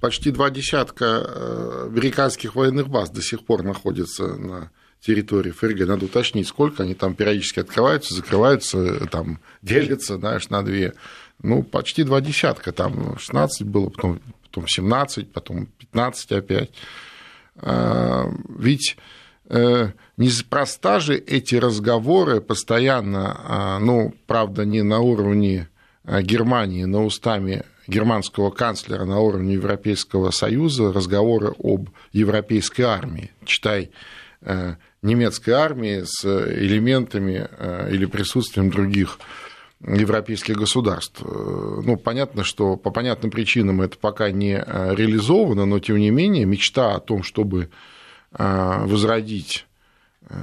почти 0.00 0.30
два 0.30 0.50
десятка 0.50 1.04
э, 1.04 1.88
американских 1.90 2.54
военных 2.54 2.88
баз 2.88 3.10
до 3.10 3.22
сих 3.22 3.44
пор 3.44 3.62
находятся 3.62 4.36
на 4.36 4.70
территории 5.00 5.50
ФРГ. 5.50 5.86
Надо 5.86 6.06
уточнить, 6.06 6.48
сколько 6.48 6.82
они 6.82 6.94
там 6.94 7.14
периодически 7.14 7.60
открываются, 7.60 8.14
закрываются, 8.14 9.06
там 9.06 9.40
делятся, 9.62 10.16
знаешь, 10.16 10.48
на 10.48 10.62
две 10.62 10.94
ну, 11.42 11.62
почти 11.62 12.04
два 12.04 12.20
десятка, 12.20 12.72
там 12.72 13.18
16 13.18 13.66
было, 13.66 13.90
потом, 13.90 14.20
потом 14.42 14.66
17, 14.66 15.32
потом 15.32 15.66
15 15.66 16.32
опять. 16.32 16.70
А, 17.56 18.28
ведь 18.48 18.96
э, 19.48 19.90
неспроста 20.16 21.00
же 21.00 21.16
эти 21.16 21.56
разговоры 21.56 22.40
постоянно, 22.40 23.40
а, 23.44 23.78
ну, 23.78 24.14
правда, 24.26 24.64
не 24.64 24.82
на 24.82 25.00
уровне 25.00 25.68
а, 26.04 26.22
Германии, 26.22 26.84
но 26.84 27.04
устами 27.04 27.64
германского 27.86 28.50
канцлера 28.50 29.04
на 29.04 29.20
уровне 29.20 29.54
Европейского 29.54 30.30
Союза 30.30 30.92
разговоры 30.92 31.52
об 31.58 31.90
европейской 32.12 32.82
армии. 32.82 33.30
Читай 33.44 33.90
э, 34.40 34.76
немецкой 35.02 35.50
армии 35.50 36.02
с 36.04 36.24
элементами 36.24 37.46
э, 37.50 37.90
или 37.92 38.06
присутствием 38.06 38.70
других 38.70 39.18
европейских 39.86 40.56
государств. 40.56 41.20
Ну, 41.22 41.96
понятно, 41.96 42.44
что 42.44 42.76
по 42.76 42.90
понятным 42.90 43.30
причинам 43.30 43.82
это 43.82 43.98
пока 43.98 44.30
не 44.30 44.54
э, 44.54 44.94
реализовано, 44.94 45.66
но 45.66 45.78
тем 45.78 45.98
не 45.98 46.10
менее 46.10 46.46
мечта 46.46 46.94
о 46.94 47.00
том, 47.00 47.22
чтобы 47.22 47.68
э, 48.32 48.84
возродить 48.86 49.66
э, 50.28 50.36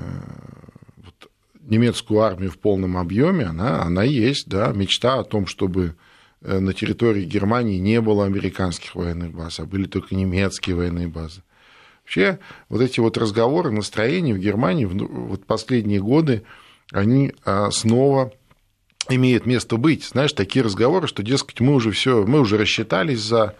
немецкую 1.62 2.21
армию 2.21 2.51
в 2.51 2.60
полном 2.60 2.97
объеме, 2.97 3.45
она, 3.45 3.82
она 3.82 4.04
есть, 4.04 4.47
да, 4.47 4.71
мечта 4.73 5.19
о 5.19 5.23
том, 5.23 5.47
чтобы 5.47 5.95
на 6.41 6.73
территории 6.73 7.23
Германии 7.23 7.77
не 7.77 8.01
было 8.01 8.25
американских 8.25 8.95
военных 8.95 9.32
баз, 9.32 9.60
а 9.60 9.65
были 9.65 9.86
только 9.86 10.15
немецкие 10.15 10.75
военные 10.75 11.08
базы. 11.08 11.43
Вообще, 12.04 12.39
вот 12.67 12.82
эти 12.82 12.99
вот 12.99 13.15
разговоры, 13.15 13.69
настроения 13.69 14.34
в 14.34 14.39
Германии 14.39 14.86
вот 14.86 15.45
последние 15.45 16.01
годы, 16.01 16.41
они 16.91 17.36
снова 17.69 18.34
имеет 19.09 19.45
место 19.45 19.77
быть. 19.77 20.05
Знаешь, 20.05 20.33
такие 20.33 20.63
разговоры, 20.63 21.07
что, 21.07 21.23
дескать, 21.23 21.59
мы 21.59 21.73
уже 21.73 21.91
все, 21.91 22.25
мы 22.25 22.39
уже 22.39 22.57
рассчитались 22.57 23.21
за 23.21 23.55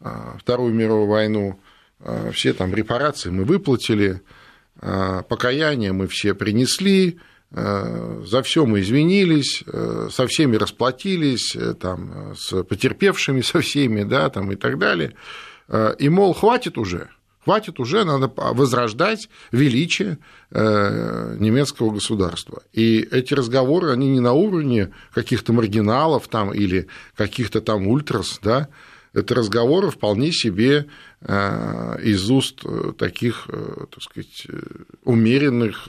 а, 0.00 0.36
Вторую 0.38 0.72
мировую 0.74 1.06
войну, 1.06 1.60
а, 2.00 2.30
все 2.32 2.52
там 2.52 2.74
репарации 2.74 3.30
мы 3.30 3.44
выплатили, 3.44 4.22
а, 4.80 5.22
покаяние 5.22 5.92
мы 5.92 6.06
все 6.06 6.34
принесли, 6.34 7.18
за 7.50 8.42
все 8.42 8.66
мы 8.66 8.80
извинились, 8.80 9.64
со 10.10 10.26
всеми 10.26 10.56
расплатились, 10.56 11.56
там, 11.80 12.34
с 12.36 12.62
потерпевшими 12.62 13.40
со 13.42 13.62
всеми, 13.62 14.02
да, 14.02 14.28
там, 14.28 14.52
и 14.52 14.56
так 14.56 14.78
далее. 14.78 15.14
И, 15.98 16.08
мол, 16.10 16.34
хватит 16.34 16.76
уже, 16.76 17.08
Хватит 17.48 17.80
уже, 17.80 18.04
надо 18.04 18.30
возрождать 18.36 19.30
величие 19.52 20.18
э, 20.50 21.36
немецкого 21.38 21.92
государства. 21.92 22.62
И 22.74 22.98
эти 23.00 23.32
разговоры, 23.32 23.90
они 23.90 24.10
не 24.10 24.20
на 24.20 24.34
уровне 24.34 24.92
каких-то 25.14 25.54
маргиналов 25.54 26.28
там, 26.28 26.52
или 26.52 26.88
каких-то 27.16 27.62
там 27.62 27.86
ультрас, 27.86 28.38
да, 28.42 28.68
это 29.14 29.34
разговоры 29.34 29.90
вполне 29.90 30.30
себе 30.30 30.88
э, 31.22 32.02
из 32.02 32.30
уст 32.30 32.64
таких, 32.98 33.48
так 33.92 34.02
сказать, 34.02 34.46
умеренных 35.04 35.88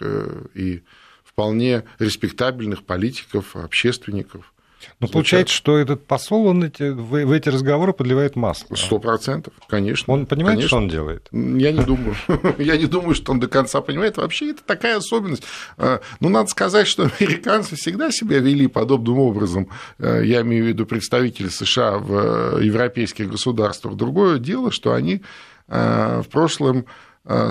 и 0.53 0.83
вполне 1.25 1.83
респектабельных 1.99 2.85
политиков, 2.85 3.57
общественников. 3.57 4.53
Но 4.99 5.07
Звучат. 5.07 5.13
получается, 5.13 5.55
что 5.55 5.77
этот 5.77 6.05
посол, 6.05 6.47
он 6.47 6.63
эти, 6.63 6.89
в, 6.89 7.25
в 7.25 7.31
эти 7.31 7.49
разговоры 7.49 7.93
подливает 7.93 8.35
масло. 8.35 8.75
Сто 8.75 8.99
процентов, 8.99 9.53
конечно. 9.67 10.13
Он 10.13 10.25
понимает, 10.25 10.57
конечно. 10.57 10.67
что 10.67 10.77
он 10.77 10.87
делает? 10.89 11.27
Я 11.31 11.71
не 11.71 11.83
думаю. 11.83 12.15
Я 12.57 12.77
не 12.77 12.85
думаю, 12.85 13.15
что 13.15 13.31
он 13.31 13.39
до 13.39 13.47
конца 13.47 13.81
понимает. 13.81 14.17
Вообще, 14.17 14.51
это 14.51 14.63
такая 14.63 14.97
особенность. 14.97 15.43
А, 15.77 16.01
ну, 16.19 16.29
надо 16.29 16.49
сказать, 16.49 16.87
что 16.87 17.03
американцы 17.19 17.75
всегда 17.75 18.11
себя 18.11 18.39
вели 18.39 18.67
подобным 18.67 19.19
образом. 19.19 19.69
А, 19.99 20.21
я 20.21 20.41
имею 20.41 20.65
в 20.65 20.67
виду 20.67 20.85
представители 20.85 21.49
США 21.49 21.97
в 21.97 22.57
э, 22.59 22.63
европейских 22.63 23.29
государствах. 23.29 23.95
Другое 23.95 24.39
дело, 24.39 24.71
что 24.71 24.93
они 24.93 25.21
а, 25.67 26.21
в 26.21 26.29
прошлом 26.29 26.85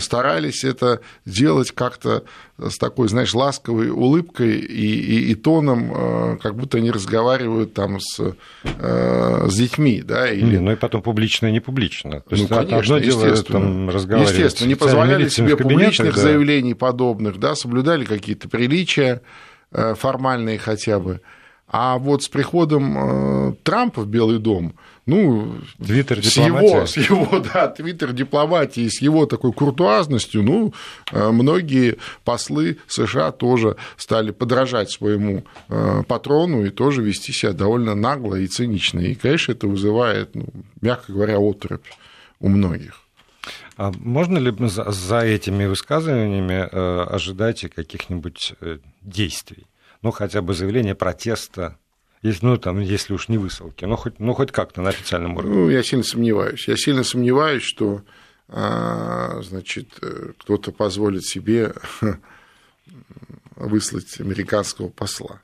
старались 0.00 0.64
это 0.64 1.00
делать 1.24 1.72
как-то 1.72 2.24
с 2.58 2.78
такой, 2.78 3.08
знаешь, 3.08 3.34
ласковой 3.34 3.90
улыбкой 3.90 4.58
и, 4.58 4.86
и, 4.86 5.30
и 5.30 5.34
тоном, 5.34 5.92
э, 5.94 6.36
как 6.42 6.56
будто 6.56 6.78
они 6.78 6.90
разговаривают 6.90 7.74
там 7.74 8.00
с, 8.00 8.34
э, 8.64 9.46
с 9.48 9.54
детьми, 9.54 10.02
да, 10.02 10.28
или... 10.30 10.56
Не, 10.56 10.58
ну 10.58 10.72
и 10.72 10.76
потом 10.76 11.02
публично 11.02 11.46
и 11.46 11.52
не 11.52 11.60
публично. 11.60 12.22
То 12.22 12.34
есть 12.34 12.50
ну, 12.50 12.56
конечно, 12.56 12.78
одно 12.78 12.98
дело 12.98 13.26
естественно. 13.26 13.60
Там 13.60 13.90
разговаривать 13.90 14.34
естественно, 14.34 14.68
не 14.68 14.74
позволяли 14.74 15.28
себе 15.28 15.56
публичных 15.56 16.14
да. 16.14 16.20
заявлений 16.20 16.74
подобных, 16.74 17.38
да, 17.38 17.54
соблюдали 17.54 18.04
какие-то 18.04 18.48
приличия 18.48 19.22
формальные 19.70 20.58
хотя 20.58 20.98
бы. 20.98 21.20
А 21.68 21.98
вот 21.98 22.22
с 22.22 22.28
приходом 22.28 23.56
Трампа 23.62 24.00
в 24.00 24.08
Белый 24.08 24.38
дом 24.38 24.74
ну, 25.08 25.54
Твиттер 25.82 26.22
с 26.22 26.36
его, 26.36 26.84
с 26.84 26.98
его, 26.98 27.42
да, 27.54 27.68
Твиттер 27.68 28.12
дипломатии, 28.12 28.88
с 28.88 29.00
его 29.00 29.24
такой 29.24 29.54
куртуазностью, 29.54 30.42
ну, 30.42 30.74
э, 31.10 31.30
многие 31.30 31.96
послы 32.24 32.76
США 32.86 33.32
тоже 33.32 33.76
стали 33.96 34.32
подражать 34.32 34.90
своему 34.90 35.44
э, 35.70 36.02
патрону 36.06 36.66
и 36.66 36.68
тоже 36.68 37.00
вести 37.00 37.32
себя 37.32 37.52
довольно 37.52 37.94
нагло 37.94 38.34
и 38.34 38.46
цинично. 38.46 39.00
И, 39.00 39.14
конечно, 39.14 39.52
это 39.52 39.66
вызывает, 39.66 40.34
ну, 40.34 40.44
мягко 40.82 41.14
говоря, 41.14 41.38
отрыв 41.38 41.80
у 42.38 42.50
многих. 42.50 43.00
А 43.78 43.92
можно 43.92 44.36
ли 44.36 44.54
за 44.68 45.20
этими 45.20 45.64
высказываниями 45.64 46.68
э, 46.70 47.06
ожидать 47.08 47.64
каких-нибудь 47.74 48.52
действий? 49.00 49.64
Ну, 50.02 50.10
хотя 50.10 50.42
бы 50.42 50.52
заявление 50.52 50.94
протеста 50.94 51.78
если, 52.22 52.46
ну, 52.46 52.56
там, 52.56 52.80
если 52.80 53.12
уж 53.14 53.28
не 53.28 53.38
высылки, 53.38 53.84
но 53.84 53.96
хоть, 53.96 54.18
ну, 54.18 54.34
хоть 54.34 54.52
как-то 54.52 54.82
на 54.82 54.90
официальном 54.90 55.36
уровне. 55.36 55.54
Ну, 55.54 55.68
я 55.68 55.82
сильно 55.82 56.04
сомневаюсь. 56.04 56.66
Я 56.68 56.76
сильно 56.76 57.04
сомневаюсь, 57.04 57.62
что 57.62 58.02
а, 58.48 59.40
значит, 59.42 59.98
э, 60.00 60.32
кто-то 60.38 60.72
позволит 60.72 61.24
себе 61.24 61.74
выслать 63.56 64.20
американского 64.20 64.88
посла. 64.88 65.40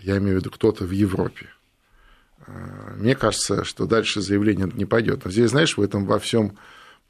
Я 0.00 0.18
имею 0.18 0.36
в 0.36 0.40
виду 0.40 0.50
кто-то 0.50 0.84
в 0.84 0.92
Европе. 0.92 1.48
А, 2.46 2.94
мне 2.96 3.16
кажется, 3.16 3.64
что 3.64 3.86
дальше 3.86 4.20
заявление 4.20 4.70
не 4.72 4.84
пойдет. 4.84 5.24
Но 5.24 5.30
здесь, 5.30 5.50
знаешь, 5.50 5.76
в 5.76 5.82
этом 5.82 6.06
во 6.06 6.20
всем 6.20 6.56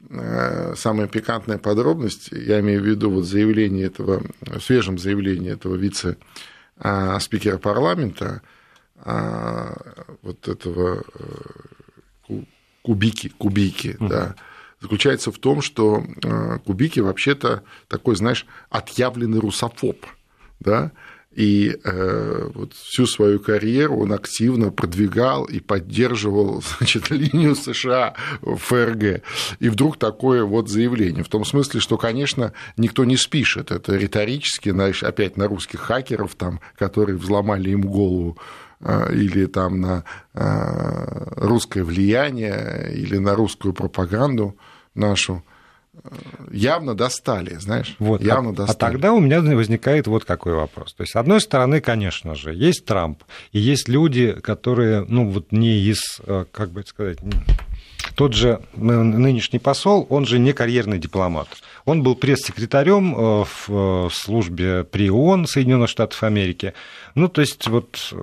э, 0.09 0.73
самая 0.75 1.07
пикантная 1.07 1.59
подробность, 1.59 2.31
я 2.31 2.59
имею 2.61 2.81
в 2.81 2.85
виду 2.85 3.11
вот 3.11 3.25
заявление 3.25 3.85
этого, 3.85 4.23
свежем 4.59 4.97
заявлении 4.97 5.51
этого 5.51 5.75
вице-спикера 5.75 7.55
а, 7.55 7.59
парламента, 7.59 8.41
а, 9.03 9.75
вот 10.21 10.47
этого 10.47 11.03
э, 12.27 12.41
кубики, 12.81 13.29
кубики, 13.29 13.97
uh-huh. 13.99 14.07
да, 14.07 14.35
заключается 14.81 15.31
в 15.31 15.39
том, 15.39 15.61
что 15.61 16.03
э, 16.23 16.59
Кубики 16.65 16.99
вообще-то 16.99 17.63
такой, 17.87 18.15
знаешь, 18.15 18.45
отъявленный 18.69 19.39
русофоб, 19.39 20.05
да, 20.59 20.91
и 21.31 21.77
э, 21.83 22.49
вот 22.55 22.73
всю 22.73 23.05
свою 23.05 23.39
карьеру 23.39 23.99
он 23.99 24.13
активно 24.13 24.71
продвигал 24.71 25.45
и 25.45 25.59
поддерживал 25.59 26.63
значит, 26.77 27.11
линию 27.11 27.55
США 27.55 28.15
в 28.41 28.57
ФРГ. 28.57 29.23
И 29.59 29.69
вдруг 29.69 29.97
такое 29.97 30.43
вот 30.43 30.69
заявление. 30.69 31.23
В 31.23 31.29
том 31.29 31.45
смысле, 31.45 31.79
что, 31.79 31.97
конечно, 31.97 32.53
никто 32.77 33.05
не 33.05 33.15
спишет. 33.15 33.71
Это 33.71 33.95
риторически, 33.95 34.69
знаешь, 34.71 35.03
опять 35.03 35.37
на 35.37 35.47
русских 35.47 35.81
хакеров, 35.81 36.33
там, 36.35 36.59
которые 36.77 37.17
взломали 37.17 37.69
им 37.69 37.81
голову 37.83 38.37
или 38.81 39.45
там 39.45 39.81
на 39.81 40.03
а, 40.33 41.33
русское 41.35 41.83
влияние, 41.83 42.91
или 42.93 43.17
на 43.17 43.35
русскую 43.35 43.73
пропаганду 43.73 44.55
нашу, 44.95 45.43
а, 46.01 46.09
явно 46.49 46.95
достали, 46.95 47.55
знаешь, 47.55 47.95
вот, 47.99 48.21
явно 48.21 48.51
а, 48.51 48.53
достали. 48.53 48.77
А 48.77 48.79
тогда 48.79 49.13
у 49.13 49.19
меня 49.19 49.41
возникает 49.41 50.07
вот 50.07 50.23
какой 50.23 50.53
вопрос. 50.53 50.93
То 50.93 51.03
есть, 51.03 51.11
с 51.11 51.15
одной 51.17 51.41
стороны, 51.41 51.81
конечно 51.81 52.35
же, 52.35 52.53
есть 52.53 52.85
Трамп, 52.85 53.23
и 53.51 53.59
есть 53.59 53.89
люди, 53.89 54.31
которые, 54.31 55.03
ну, 55.07 55.29
вот 55.29 55.51
не 55.51 55.79
из, 55.79 56.21
как 56.51 56.71
бы 56.71 56.81
это 56.81 56.89
сказать, 56.89 57.17
тот 58.15 58.33
же 58.33 58.61
нынешний 58.75 59.59
посол, 59.59 60.07
он 60.09 60.25
же 60.25 60.39
не 60.39 60.53
карьерный 60.53 60.99
дипломат. 60.99 61.49
Он 61.83 62.01
был 62.01 62.15
пресс-секретарем 62.15 63.13
в 63.13 64.09
службе 64.13 64.85
при 64.85 65.09
ООН 65.09 65.47
Соединенных 65.47 65.89
Штатов 65.89 66.23
Америки. 66.23 66.73
Ну, 67.15 67.27
то 67.27 67.41
есть 67.41 67.67
вот 67.67 68.13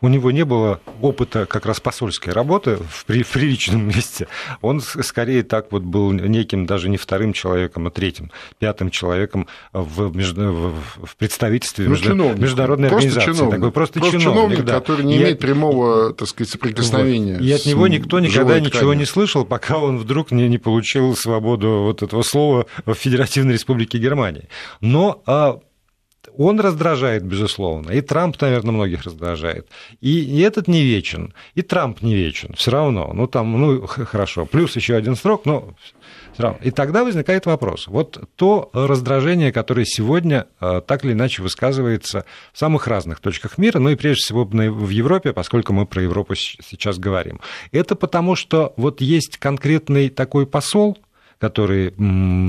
у 0.00 0.08
него 0.08 0.30
не 0.30 0.44
было 0.44 0.80
опыта 1.00 1.46
как 1.46 1.66
раз 1.66 1.80
посольской 1.80 2.32
работы 2.32 2.76
в, 2.76 3.04
при, 3.04 3.22
в 3.22 3.28
приличном 3.28 3.88
месте. 3.94 4.28
Он 4.60 4.80
скорее 4.80 5.42
так 5.42 5.72
вот 5.72 5.82
был 5.82 6.12
неким 6.12 6.66
даже 6.66 6.88
не 6.88 6.96
вторым 6.96 7.32
человеком, 7.32 7.86
а 7.86 7.90
третьим, 7.90 8.30
пятым 8.58 8.90
человеком 8.90 9.46
в, 9.72 10.14
между, 10.16 10.74
в 11.02 11.16
представительстве 11.16 11.84
ну, 11.84 11.90
между, 11.90 12.14
международной 12.14 12.88
просто 12.88 13.08
организации. 13.08 13.32
Чиновник. 13.32 13.56
Такой 13.56 13.72
просто, 13.72 14.00
просто 14.00 14.18
чиновник, 14.18 14.40
чиновник 14.40 14.64
да. 14.64 14.74
который 14.74 15.04
не 15.04 15.14
и 15.14 15.18
имеет 15.18 15.34
от... 15.34 15.40
прямого, 15.40 16.12
так 16.14 16.28
сказать, 16.28 16.50
соприкосновения. 16.50 17.34
Вот. 17.34 17.42
И 17.42 17.52
от 17.52 17.66
него 17.66 17.86
никто 17.88 18.20
никогда 18.20 18.60
ничего 18.60 18.94
не 18.94 19.04
слышал, 19.04 19.44
пока 19.44 19.78
он 19.78 19.98
вдруг 19.98 20.30
не, 20.30 20.48
не 20.48 20.58
получил 20.58 21.16
свободу 21.16 21.82
вот 21.84 22.02
этого 22.02 22.22
слова 22.22 22.66
в 22.84 22.94
Федеративной 22.94 23.54
Республике 23.54 23.98
Германии. 23.98 24.48
Но 24.80 25.22
а, 25.26 25.60
он 26.44 26.58
раздражает, 26.58 27.22
безусловно. 27.22 27.90
И 27.90 28.00
Трамп, 28.00 28.40
наверное, 28.40 28.72
многих 28.72 29.02
раздражает. 29.02 29.68
И, 30.00 30.40
этот 30.40 30.68
не 30.68 30.82
вечен. 30.82 31.34
И 31.54 31.62
Трамп 31.62 32.00
не 32.00 32.14
вечен. 32.14 32.54
Все 32.56 32.70
равно. 32.70 33.10
Ну, 33.12 33.26
там, 33.26 33.60
ну, 33.60 33.86
хорошо. 33.86 34.46
Плюс 34.46 34.74
еще 34.76 34.96
один 34.96 35.16
срок, 35.16 35.44
но 35.44 35.74
все 36.32 36.42
равно. 36.42 36.58
И 36.62 36.70
тогда 36.70 37.04
возникает 37.04 37.44
вопрос. 37.44 37.88
Вот 37.88 38.22
то 38.36 38.70
раздражение, 38.72 39.52
которое 39.52 39.84
сегодня 39.84 40.46
э, 40.60 40.80
так 40.86 41.04
или 41.04 41.12
иначе 41.12 41.42
высказывается 41.42 42.24
в 42.54 42.58
самых 42.58 42.86
разных 42.86 43.20
точках 43.20 43.58
мира, 43.58 43.78
ну 43.78 43.90
и 43.90 43.96
прежде 43.96 44.22
всего 44.22 44.44
в 44.44 44.88
Европе, 44.88 45.34
поскольку 45.34 45.74
мы 45.74 45.84
про 45.84 46.02
Европу 46.02 46.34
сейчас 46.34 46.98
говорим, 46.98 47.40
это 47.70 47.96
потому, 47.96 48.34
что 48.34 48.72
вот 48.78 49.02
есть 49.02 49.36
конкретный 49.36 50.08
такой 50.08 50.46
посол, 50.46 50.96
который 51.40 51.94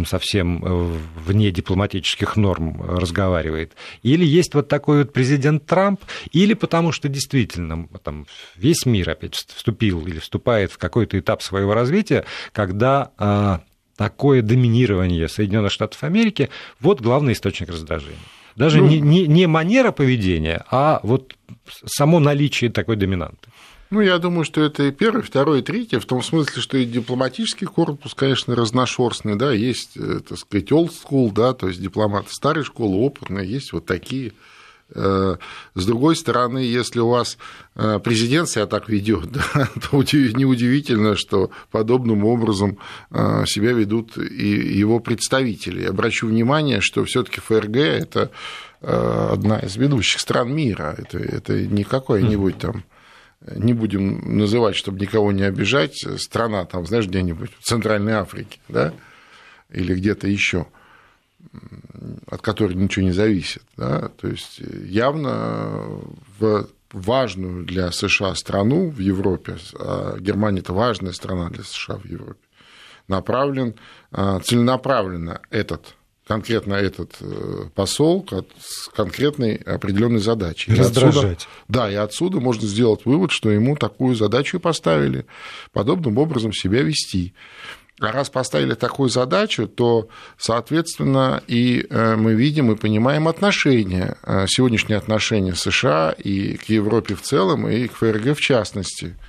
совсем 0.05 0.63
э, 0.63 0.97
вне 1.25 1.51
дипломатических 1.51 2.35
норм 2.35 2.81
разговаривает, 2.81 3.73
или 4.03 4.25
есть 4.25 4.53
вот 4.53 4.67
такой 4.67 4.99
вот 4.99 5.13
президент 5.13 5.65
Трамп, 5.65 6.01
или 6.31 6.53
потому 6.53 6.91
что 6.91 7.07
действительно 7.07 7.87
там, 8.03 8.27
весь 8.57 8.85
мир 8.85 9.09
опять 9.09 9.35
вступил 9.35 10.05
или 10.05 10.19
вступает 10.19 10.73
в 10.73 10.77
какой-то 10.77 11.17
этап 11.17 11.41
своего 11.41 11.73
развития, 11.73 12.25
когда 12.51 13.11
а, 13.17 13.61
такое 13.95 14.41
доминирование 14.41 15.29
Соединенных 15.29 15.71
Штатов 15.71 16.03
Америки 16.03 16.49
вот 16.79 17.01
главный 17.01 17.33
источник 17.33 17.69
раздражения. 17.69 18.17
Даже 18.55 18.79
ну, 18.79 18.87
не, 18.87 18.99
не, 18.99 19.27
не 19.27 19.47
манера 19.47 19.91
поведения, 19.91 20.65
а 20.69 20.99
вот 21.03 21.35
само 21.85 22.19
наличие 22.19 22.69
такой 22.69 22.97
доминанты. 22.97 23.50
Ну, 23.91 23.99
я 23.99 24.19
думаю, 24.19 24.45
что 24.45 24.61
это 24.61 24.83
и 24.83 24.91
первый, 24.91 25.21
второй, 25.21 25.59
и 25.59 25.61
третий, 25.61 25.97
в 25.97 26.05
том 26.05 26.23
смысле, 26.23 26.61
что 26.61 26.77
и 26.77 26.85
дипломатический 26.85 27.65
корпус, 27.65 28.13
конечно, 28.13 28.55
разношерстный, 28.55 29.35
да, 29.35 29.51
есть, 29.51 29.97
э, 29.97 30.21
так 30.27 30.37
сказать, 30.37 30.71
old 30.71 30.91
school, 30.91 31.33
да, 31.33 31.53
то 31.53 31.67
есть 31.67 31.81
дипломаты 31.81 32.29
старой 32.31 32.63
школы, 32.63 33.05
опытные, 33.05 33.51
есть 33.51 33.73
вот 33.73 33.85
такие. 33.85 34.31
Э, 34.95 35.35
с 35.75 35.85
другой 35.85 36.15
стороны, 36.15 36.59
если 36.59 37.01
у 37.01 37.09
вас 37.09 37.37
э, 37.75 37.99
президент 38.01 38.47
себя 38.47 38.65
так 38.65 38.87
ведет, 38.87 39.29
да, 39.31 39.41
то 39.91 39.97
неудивительно, 39.97 41.17
что 41.17 41.51
подобным 41.69 42.23
образом 42.23 42.77
себя 43.11 43.73
ведут 43.73 44.17
и 44.17 44.47
его 44.47 45.01
представители. 45.01 45.83
Обращу 45.83 46.27
внимание, 46.27 46.79
что 46.79 47.03
все-таки 47.03 47.41
ФРГ 47.41 47.75
это 47.75 48.31
одна 48.79 49.59
из 49.59 49.75
ведущих 49.75 50.21
стран 50.21 50.51
мира. 50.55 50.95
Это, 50.97 51.19
это 51.19 51.53
не 51.61 51.83
какой-нибудь 51.83 52.57
там 52.57 52.83
не 53.55 53.73
будем 53.73 54.37
называть, 54.37 54.75
чтобы 54.75 54.99
никого 54.99 55.31
не 55.31 55.43
обижать, 55.43 55.97
страна 56.17 56.65
там, 56.65 56.85
знаешь, 56.85 57.07
где-нибудь 57.07 57.51
в 57.59 57.63
Центральной 57.63 58.13
Африке, 58.13 58.59
да, 58.67 58.93
или 59.69 59.95
где-то 59.95 60.27
еще, 60.27 60.67
от 62.27 62.41
которой 62.41 62.75
ничего 62.75 63.05
не 63.05 63.11
зависит. 63.11 63.63
Да? 63.77 64.09
То 64.09 64.27
есть 64.27 64.59
явно 64.59 65.87
в 66.39 66.67
важную 66.91 67.65
для 67.65 67.91
США 67.91 68.35
страну 68.35 68.89
в 68.89 68.99
Европе, 68.99 69.57
а 69.79 70.17
Германия 70.19 70.59
это 70.59 70.73
важная 70.73 71.13
страна 71.13 71.49
для 71.49 71.63
США 71.63 71.95
в 71.95 72.05
Европе, 72.05 72.39
направлен 73.07 73.75
а, 74.11 74.39
целенаправленно 74.39 75.41
этот 75.49 75.95
конкретно 76.31 76.75
этот 76.75 77.17
э, 77.19 77.65
посол 77.75 78.25
с 78.57 78.87
конкретной 78.87 79.55
определенной 79.55 80.21
задачей. 80.21 80.73
Раздражать. 80.73 81.15
отсюда, 81.15 81.51
да, 81.67 81.91
и 81.91 81.95
отсюда 81.95 82.39
можно 82.39 82.65
сделать 82.65 83.01
вывод, 83.03 83.31
что 83.31 83.51
ему 83.51 83.75
такую 83.75 84.15
задачу 84.15 84.57
поставили, 84.61 85.25
подобным 85.73 86.17
образом 86.17 86.53
себя 86.53 86.83
вести. 86.83 87.33
А 87.99 88.13
раз 88.13 88.29
поставили 88.29 88.75
такую 88.75 89.09
задачу, 89.09 89.67
то, 89.67 90.07
соответственно, 90.37 91.43
и 91.47 91.85
э, 91.89 92.15
мы 92.15 92.33
видим 92.33 92.71
и 92.71 92.77
понимаем 92.77 93.27
отношения, 93.27 94.15
э, 94.23 94.45
сегодняшние 94.47 94.99
отношения 94.99 95.53
США 95.53 96.15
и 96.17 96.55
к 96.55 96.63
Европе 96.69 97.15
в 97.15 97.23
целом, 97.23 97.67
и 97.67 97.87
к 97.87 97.93
ФРГ 97.95 98.37
в 98.37 98.39
частности– 98.39 99.17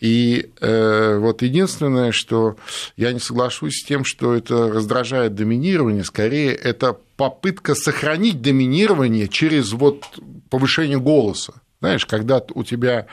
и 0.00 0.50
э, 0.60 1.18
вот 1.18 1.42
единственное, 1.42 2.12
что 2.12 2.56
я 2.96 3.12
не 3.12 3.20
соглашусь 3.20 3.80
с 3.80 3.84
тем, 3.84 4.04
что 4.04 4.34
это 4.34 4.68
раздражает 4.68 5.34
доминирование, 5.34 6.04
скорее 6.04 6.52
это 6.52 6.98
попытка 7.16 7.74
сохранить 7.74 8.42
доминирование 8.42 9.28
через 9.28 9.72
вот 9.72 10.04
повышение 10.50 10.98
голоса. 10.98 11.54
Знаешь, 11.80 12.06
когда 12.06 12.42
у 12.54 12.64
тебя 12.64 13.06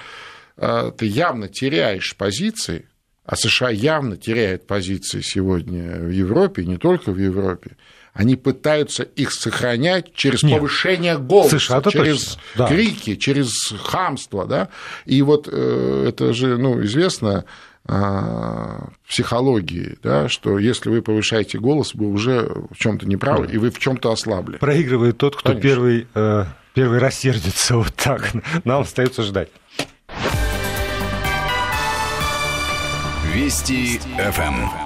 э, 0.57 0.91
ты 0.97 1.05
явно 1.05 1.47
теряешь 1.47 2.15
позиции, 2.17 2.87
а 3.25 3.35
США 3.35 3.69
явно 3.69 4.17
теряет 4.17 4.65
позиции 4.65 5.21
сегодня 5.21 5.99
в 5.99 6.09
Европе, 6.09 6.65
не 6.65 6.77
только 6.77 7.11
в 7.11 7.17
Европе, 7.17 7.77
они 8.13 8.35
пытаются 8.35 9.03
их 9.03 9.31
сохранять 9.31 10.13
через 10.13 10.43
Нет. 10.43 10.57
повышение 10.57 11.17
голоса, 11.17 11.59
США 11.59 11.81
через 11.89 12.37
точно. 12.55 12.67
крики, 12.67 13.13
да. 13.13 13.19
через 13.19 13.73
хамство. 13.83 14.45
Да? 14.45 14.69
И 15.05 15.21
вот 15.21 15.47
э, 15.51 16.05
это 16.09 16.33
же 16.33 16.57
ну, 16.57 16.83
известно 16.83 17.45
а, 17.85 18.89
психологии, 19.07 19.97
да, 20.03 20.29
что 20.29 20.59
если 20.59 20.89
вы 20.89 21.01
повышаете 21.01 21.57
голос, 21.57 21.95
вы 21.95 22.07
уже 22.07 22.51
в 22.69 22.77
чем-то 22.77 23.07
неправы, 23.07 23.47
да. 23.47 23.53
и 23.53 23.57
вы 23.57 23.71
в 23.71 23.79
чем-то 23.79 24.11
ослабли. 24.11 24.57
Проигрывает 24.57 25.17
тот, 25.17 25.35
кто 25.35 25.55
первый, 25.55 26.07
э, 26.13 26.45
первый 26.73 26.99
рассердится. 26.99 27.77
Вот 27.81 27.93
так. 27.95 28.33
Нам 28.65 28.81
остается 28.81 29.23
ждать. 29.23 29.49
Вести 33.33 33.99
ФМ. 34.17 34.80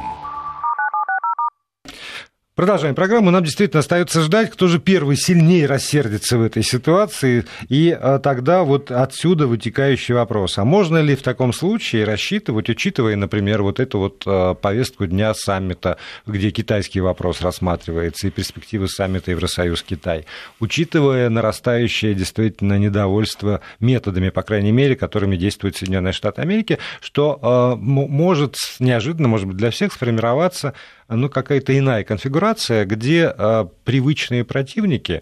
Продолжаем 2.55 2.95
программу. 2.95 3.31
Нам 3.31 3.43
действительно 3.43 3.81
остается 3.81 4.21
ждать, 4.21 4.49
кто 4.49 4.69
же 4.69 4.79
первый 4.79 5.17
сильнее 5.17 5.65
рассердится 5.65 6.37
в 6.37 6.41
этой 6.41 6.63
ситуации. 6.63 7.43
И 7.67 7.91
а, 7.91 8.17
тогда 8.17 8.63
вот 8.63 8.91
отсюда 8.91 9.45
вытекающий 9.45 10.13
вопрос. 10.15 10.57
А 10.57 10.63
можно 10.63 10.99
ли 10.99 11.17
в 11.17 11.21
таком 11.21 11.51
случае 11.51 12.05
рассчитывать, 12.05 12.69
учитывая, 12.69 13.17
например, 13.17 13.61
вот 13.61 13.81
эту 13.81 13.99
вот 13.99 14.23
а, 14.25 14.53
повестку 14.53 15.05
дня 15.05 15.33
саммита, 15.33 15.97
где 16.25 16.49
китайский 16.49 17.01
вопрос 17.01 17.41
рассматривается, 17.41 18.27
и 18.27 18.31
перспективы 18.31 18.87
саммита 18.87 19.31
Евросоюз-Китай, 19.31 20.25
учитывая 20.61 21.29
нарастающее 21.29 22.13
действительно 22.13 22.79
недовольство 22.79 23.59
методами, 23.81 24.29
по 24.29 24.43
крайней 24.43 24.71
мере, 24.71 24.95
которыми 24.95 25.35
действуют 25.35 25.75
Соединенные 25.75 26.13
Штаты 26.13 26.41
Америки, 26.41 26.79
что 27.01 27.37
а, 27.41 27.75
может 27.75 28.55
неожиданно, 28.79 29.27
может 29.27 29.45
быть, 29.45 29.57
для 29.57 29.71
всех 29.71 29.91
сформироваться 29.91 30.73
ну, 31.07 31.29
какая-то 31.29 31.77
иная 31.77 32.03
конфигурация, 32.03 32.44
где 32.85 33.27
а, 33.27 33.69
привычные 33.83 34.43
противники 34.43 35.21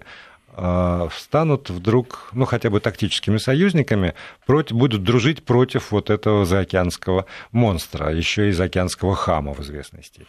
а, 0.55 1.09
станут 1.17 1.69
вдруг, 1.69 2.29
ну, 2.33 2.45
хотя 2.45 2.69
бы 2.69 2.79
тактическими 2.79 3.37
союзниками, 3.37 4.13
против, 4.45 4.75
будут 4.75 5.03
дружить 5.03 5.43
против 5.43 5.91
вот 5.91 6.09
этого 6.09 6.45
заокеанского 6.45 7.25
монстра, 7.51 8.13
еще 8.13 8.49
и 8.49 8.51
заокеанского 8.51 9.15
хама 9.15 9.53
в 9.53 9.61
известной 9.61 10.03
степени. 10.03 10.27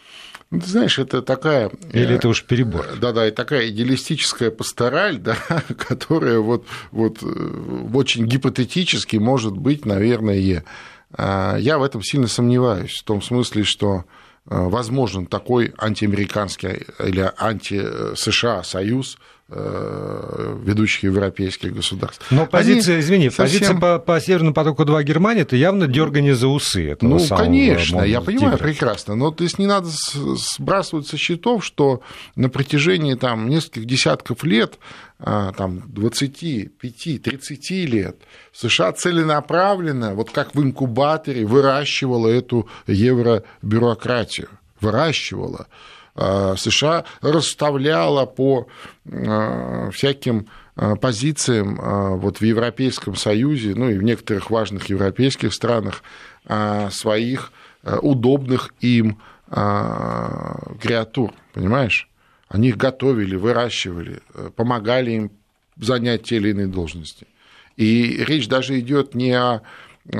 Ну, 0.49 0.59
ты 0.61 0.67
знаешь, 0.67 0.97
это 0.97 1.21
такая... 1.21 1.69
Или 1.93 2.13
э, 2.13 2.15
это 2.15 2.29
уж 2.29 2.43
перебор? 2.43 2.87
Да-да, 2.99 3.27
и 3.27 3.31
такая 3.31 3.69
идеалистическая 3.69 4.49
пастораль, 4.49 5.17
да, 5.17 5.37
которая 5.77 6.39
вот, 6.39 6.65
вот 6.91 7.19
э, 7.21 7.87
очень 7.93 8.25
гипотетически 8.25 9.17
может 9.17 9.55
быть, 9.55 9.85
наверное, 9.85 10.63
а, 11.11 11.57
я 11.57 11.77
в 11.77 11.83
этом 11.83 12.01
сильно 12.01 12.27
сомневаюсь, 12.27 12.99
в 12.99 13.03
том 13.03 13.21
смысле, 13.21 13.63
что 13.63 14.05
Э, 14.05 14.24
возможен 14.45 15.25
такой 15.25 15.73
антиамериканский 15.77 16.85
или 17.03 17.31
анти-США 17.37 18.63
союз 18.63 19.17
э, 19.49 20.57
ведущих 20.63 21.03
европейских 21.03 21.73
государств. 21.73 22.25
Но 22.29 22.45
позиция, 22.45 22.95
Они 22.95 23.03
извини, 23.03 23.29
совсем... 23.29 23.45
позиция 23.45 23.79
по, 23.79 23.99
по 23.99 24.19
Северному 24.19 24.53
потоку-2 24.53 25.03
Германии 25.03 25.41
это 25.41 25.55
явно 25.55 25.87
дергание 25.87 26.35
за 26.35 26.47
усы. 26.47 26.89
Этого 26.89 27.17
ну, 27.17 27.27
конечно, 27.27 28.01
я 28.01 28.21
понимаю 28.21 28.57
тигра. 28.57 28.67
прекрасно, 28.67 29.15
но 29.15 29.31
то 29.31 29.43
есть 29.43 29.57
не 29.57 29.65
надо 29.65 29.89
сбрасывать 30.13 31.07
со 31.07 31.17
счетов, 31.17 31.65
что 31.65 32.01
на 32.35 32.49
протяжении 32.49 33.15
там, 33.15 33.49
нескольких 33.49 33.85
десятков 33.85 34.43
лет 34.43 34.77
там, 35.17 35.83
25-30 35.93 37.85
лет 37.85 38.17
США 38.51 38.91
целенаправленно, 38.91 40.13
вот 40.13 40.31
как 40.31 40.53
в 40.53 40.61
инкубаторе, 40.61 41.45
выращивала 41.45 42.27
эту 42.27 42.67
евробюрократию, 42.87 44.49
выращивала. 44.81 45.67
А, 46.15 46.55
США 46.57 47.05
расставляла 47.21 48.25
по 48.25 48.67
а, 49.09 49.89
всяким 49.91 50.47
позициям 50.99 51.79
вот 52.19 52.39
в 52.39 52.41
Европейском 52.41 53.15
Союзе, 53.15 53.73
ну 53.75 53.89
и 53.89 53.97
в 53.97 54.03
некоторых 54.03 54.49
важных 54.49 54.89
европейских 54.89 55.53
странах 55.53 56.03
своих 56.91 57.53
удобных 58.01 58.73
им 58.81 59.21
креатур, 59.47 61.33
понимаешь? 61.53 62.09
Они 62.47 62.69
их 62.69 62.77
готовили, 62.77 63.35
выращивали, 63.35 64.21
э, 64.33 64.49
помогали 64.55 65.11
им 65.11 65.31
занять 65.77 66.23
те 66.23 66.37
или 66.37 66.49
иные 66.49 66.67
должности. 66.67 67.27
И 67.75 68.23
речь 68.23 68.47
даже 68.47 68.79
идет 68.79 69.15
не 69.15 69.33
о 69.33 69.61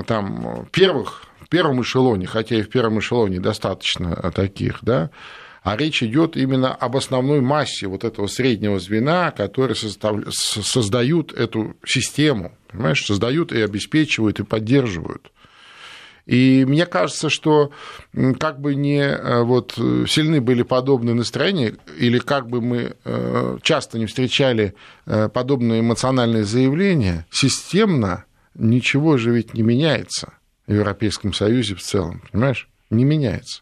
там, 0.07 0.67
первых, 0.71 1.23
первом 1.49 1.81
эшелоне, 1.81 2.27
хотя 2.27 2.57
и 2.57 2.63
в 2.63 2.69
первом 2.69 2.99
эшелоне 2.99 3.39
достаточно 3.39 4.15
таких, 4.31 4.79
да, 4.81 5.11
а 5.63 5.77
речь 5.77 6.03
идет 6.03 6.37
именно 6.37 6.73
об 6.75 6.95
основной 6.95 7.41
массе 7.41 7.87
вот 7.87 8.03
этого 8.03 8.27
среднего 8.27 8.79
звена, 8.79 9.31
которые 9.31 9.75
создают 9.75 11.33
эту 11.33 11.75
систему, 11.83 12.55
понимаешь, 12.67 13.03
создают 13.03 13.51
и 13.51 13.61
обеспечивают, 13.61 14.39
и 14.39 14.43
поддерживают. 14.43 15.31
И 16.25 16.65
мне 16.65 16.85
кажется, 16.85 17.29
что 17.29 17.71
как 18.39 18.59
бы 18.59 18.75
не 18.75 18.99
э, 18.99 19.43
вот, 19.43 19.73
сильны 20.07 20.41
были 20.41 20.63
подобные 20.63 21.13
настроения, 21.13 21.75
или 21.97 22.17
как 22.17 22.49
бы 22.49 22.61
мы 22.61 22.95
э, 23.03 23.57
часто 23.61 23.99
не 23.99 24.07
встречали 24.07 24.73
э, 25.05 25.29
подобные 25.29 25.81
эмоциональные 25.81 26.43
заявления, 26.43 27.27
системно 27.29 28.25
ничего 28.55 29.17
же 29.17 29.31
ведь 29.31 29.53
не 29.53 29.61
меняется 29.61 30.33
в 30.65 30.73
Европейском 30.73 31.33
Союзе 31.33 31.75
в 31.75 31.81
целом, 31.81 32.23
понимаешь? 32.31 32.69
Не 32.89 33.03
меняется. 33.03 33.61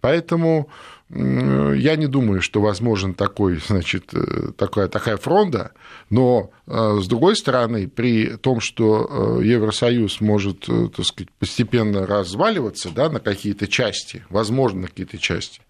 Поэтому 0.00 0.68
я 1.10 1.96
не 1.96 2.06
думаю, 2.06 2.40
что 2.40 2.60
возможен 2.60 3.14
такой, 3.14 3.56
значит, 3.66 4.14
э, 4.14 4.52
такая, 4.56 4.88
такая 4.88 5.16
фронта, 5.16 5.72
но, 6.08 6.50
э, 6.66 6.98
с 7.00 7.06
другой 7.06 7.36
стороны, 7.36 7.88
при 7.88 8.36
том, 8.36 8.60
что 8.60 9.38
э, 9.40 9.44
Евросоюз 9.44 10.20
может, 10.20 10.60
так 10.60 11.04
сказать, 11.04 11.30
постепенно 11.38 12.06
разваливаться 12.06 12.90
да, 12.90 13.10
на 13.10 13.20
какие-то 13.20 13.68
части, 13.68 14.24
возможно, 14.30 14.82
на 14.82 14.88
какие-то 14.88 15.18
части, 15.18 15.60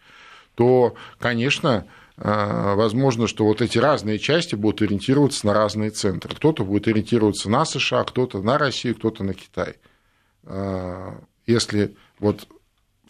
то, 0.55 0.95
конечно, 1.19 1.87
возможно, 2.17 3.27
что 3.27 3.45
вот 3.45 3.61
эти 3.61 3.77
разные 3.77 4.21
части 4.21 4.55
будут 4.55 4.83
ориентироваться 4.83 5.45
на 5.49 5.53
разные 5.53 5.91
центры. 5.91 6.33
Кто-то 6.37 6.65
будет 6.65 6.87
ориентироваться 6.87 7.51
на 7.51 7.65
США, 7.65 8.05
кто-то 8.05 8.41
на 8.41 8.57
Россию, 8.57 8.95
кто-то 8.95 9.25
на 9.25 9.35
Китай. 9.35 9.75
Если 11.45 11.97
вот 12.21 12.47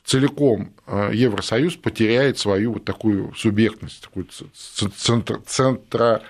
целиком 0.05 0.75
э, 0.87 1.11
Евросоюз 1.15 1.77
потеряет 1.77 2.39
свою 2.39 2.75
вот 2.75 2.85
такую 2.85 3.35
субъектность, 3.35 4.03
такую 4.03 4.29
центр, 4.97 5.41
центра, 5.47 6.23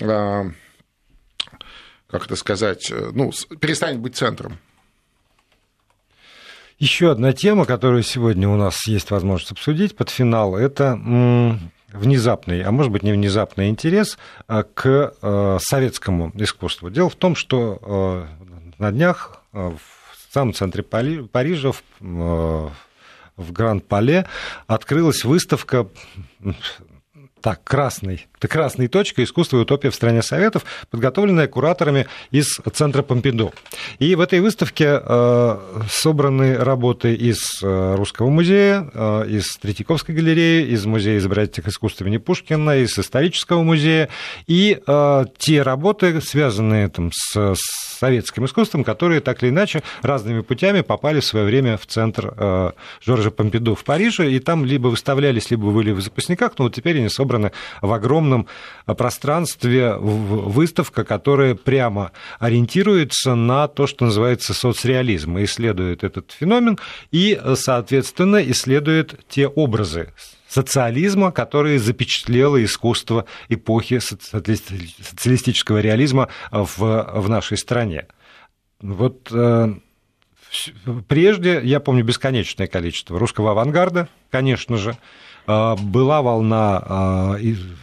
э, 0.00 0.50
как 2.06 2.26
это 2.26 2.36
сказать, 2.36 2.90
э, 2.90 3.10
ну, 3.12 3.32
перестанет 3.60 4.00
быть 4.00 4.14
центром. 4.14 4.58
Еще 6.78 7.10
одна 7.10 7.32
тема, 7.32 7.64
которую 7.64 8.02
сегодня 8.02 8.48
у 8.48 8.56
нас 8.56 8.86
есть 8.86 9.10
возможность 9.10 9.52
обсудить 9.52 9.96
под 9.96 10.10
финал, 10.10 10.56
это 10.56 10.98
внезапный, 11.92 12.62
а 12.62 12.72
может 12.72 12.90
быть 12.90 13.04
не 13.04 13.12
внезапный 13.12 13.68
интерес 13.68 14.18
к 14.48 15.14
советскому 15.60 16.32
искусству. 16.34 16.90
Дело 16.90 17.08
в 17.08 17.14
том, 17.14 17.36
что 17.36 18.26
на 18.78 18.90
днях 18.90 19.40
в 19.52 19.78
самом 20.32 20.52
центре 20.52 20.82
Парижа, 20.82 21.70
в 21.70 22.72
Гранд-Пале 23.52 24.26
открылась 24.66 25.24
выставка 25.24 25.88
так, 27.44 27.62
красный, 27.62 28.26
это 28.38 28.48
красная 28.48 28.88
точка 28.88 29.22
искусства 29.22 29.58
и 29.58 29.60
утопия 29.60 29.90
в 29.90 29.94
стране 29.94 30.22
Советов, 30.22 30.64
подготовленная 30.90 31.46
кураторами 31.46 32.06
из 32.30 32.58
Центра 32.72 33.02
Помпиду. 33.02 33.52
И 33.98 34.14
в 34.14 34.22
этой 34.22 34.40
выставке 34.40 34.98
э, 35.02 35.58
собраны 35.90 36.56
работы 36.56 37.14
из 37.14 37.62
э, 37.62 37.94
Русского 37.96 38.30
музея, 38.30 38.90
э, 38.94 39.26
из 39.28 39.58
Третьяковской 39.58 40.12
галереи, 40.12 40.68
из 40.68 40.86
Музея 40.86 41.18
изобразительных 41.18 41.68
искусств 41.68 42.00
имени 42.00 42.16
Пушкина, 42.16 42.78
из 42.78 42.98
Исторического 42.98 43.62
музея, 43.62 44.08
и 44.46 44.80
э, 44.86 45.24
те 45.36 45.60
работы, 45.60 46.22
связанные 46.22 46.88
там, 46.88 47.10
с, 47.12 47.36
с 47.36 47.84
советским 47.98 48.44
искусством, 48.46 48.84
которые 48.84 49.20
так 49.20 49.42
или 49.42 49.50
иначе 49.50 49.82
разными 50.02 50.40
путями 50.40 50.80
попали 50.80 51.20
в 51.20 51.24
свое 51.24 51.46
время 51.46 51.76
в 51.76 51.86
центр 51.86 52.34
э, 52.36 52.72
Жоржа 53.02 53.30
Помпиду 53.30 53.74
в 53.74 53.84
Париже, 53.84 54.30
и 54.32 54.38
там 54.38 54.64
либо 54.64 54.88
выставлялись, 54.88 55.50
либо 55.50 55.70
были 55.70 55.92
в 55.92 56.00
запасниках, 56.00 56.52
но 56.58 56.64
вот 56.64 56.74
теперь 56.74 56.98
они 56.98 57.08
собраны 57.08 57.33
собраны 57.34 57.52
в 57.82 57.92
огромном 57.92 58.46
пространстве 58.86 59.94
выставка, 59.96 61.04
которая 61.04 61.54
прямо 61.54 62.12
ориентируется 62.38 63.34
на 63.34 63.68
то, 63.68 63.86
что 63.86 64.06
называется 64.06 64.54
соцреализм, 64.54 65.38
и 65.38 65.44
исследует 65.44 66.04
этот 66.04 66.32
феномен, 66.32 66.78
и, 67.10 67.40
соответственно, 67.54 68.42
исследует 68.50 69.20
те 69.28 69.48
образы 69.48 70.12
социализма, 70.48 71.32
которые 71.32 71.78
запечатлело 71.80 72.62
искусство 72.62 73.24
эпохи 73.48 73.98
социалистического 73.98 75.80
реализма 75.80 76.28
в, 76.52 76.78
в 76.78 77.28
нашей 77.28 77.58
стране. 77.58 78.06
Вот 78.80 79.30
э, 79.32 79.74
прежде, 81.08 81.60
я 81.64 81.80
помню 81.80 82.04
бесконечное 82.04 82.68
количество 82.68 83.18
русского 83.18 83.50
авангарда, 83.50 84.08
конечно 84.30 84.76
же, 84.76 84.96
была 85.46 86.22
волна 86.22 86.82
а, 86.86 87.36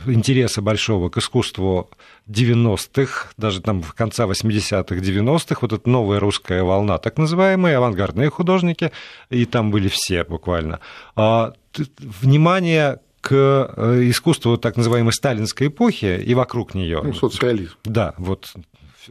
интереса 0.07 0.61
большого 0.61 1.09
к 1.09 1.17
искусству 1.17 1.89
90-х, 2.27 3.29
даже 3.37 3.61
там 3.61 3.81
в 3.81 3.93
конце 3.93 4.23
80-х, 4.23 4.95
90-х, 4.95 5.57
вот 5.61 5.73
эта 5.73 5.89
новая 5.89 6.19
русская 6.19 6.63
волна, 6.63 6.97
так 6.97 7.17
называемые, 7.17 7.77
авангардные 7.77 8.29
художники, 8.29 8.91
и 9.29 9.45
там 9.45 9.71
были 9.71 9.89
все 9.89 10.23
буквально. 10.23 10.79
А, 11.15 11.53
внимание 11.99 12.99
к 13.21 13.31
э, 13.77 14.01
искусству 14.09 14.57
так 14.57 14.77
называемой 14.77 15.13
сталинской 15.13 15.67
эпохи 15.67 16.19
и 16.19 16.33
вокруг 16.33 16.73
нее. 16.73 17.01
Ну, 17.03 17.13
соцреализм. 17.13 17.75
Да, 17.83 18.15
вот 18.17 18.51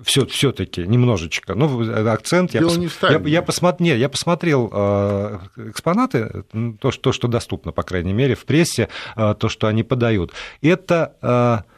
все, 0.03 0.27
все-таки 0.27 0.87
немножечко. 0.87 1.55
Ну, 1.55 2.11
акцент. 2.11 2.55
Я, 2.55 2.63
пос... 2.63 2.79
я, 3.03 3.21
я, 3.25 3.43
посмотр... 3.43 3.83
Нет, 3.83 3.99
я 3.99 4.09
посмотрел 4.09 4.71
э, 4.73 5.39
экспонаты, 5.69 6.45
то 6.81 6.91
что, 6.91 7.03
то, 7.03 7.13
что 7.13 7.29
доступно, 7.29 7.73
по 7.73 7.83
крайней 7.83 8.13
мере, 8.13 8.35
в 8.35 8.45
прессе, 8.45 8.89
э, 9.17 9.35
то, 9.39 9.49
что 9.49 9.67
они 9.67 9.83
подают. 9.83 10.33
Это 10.63 11.17
э, 11.23 11.71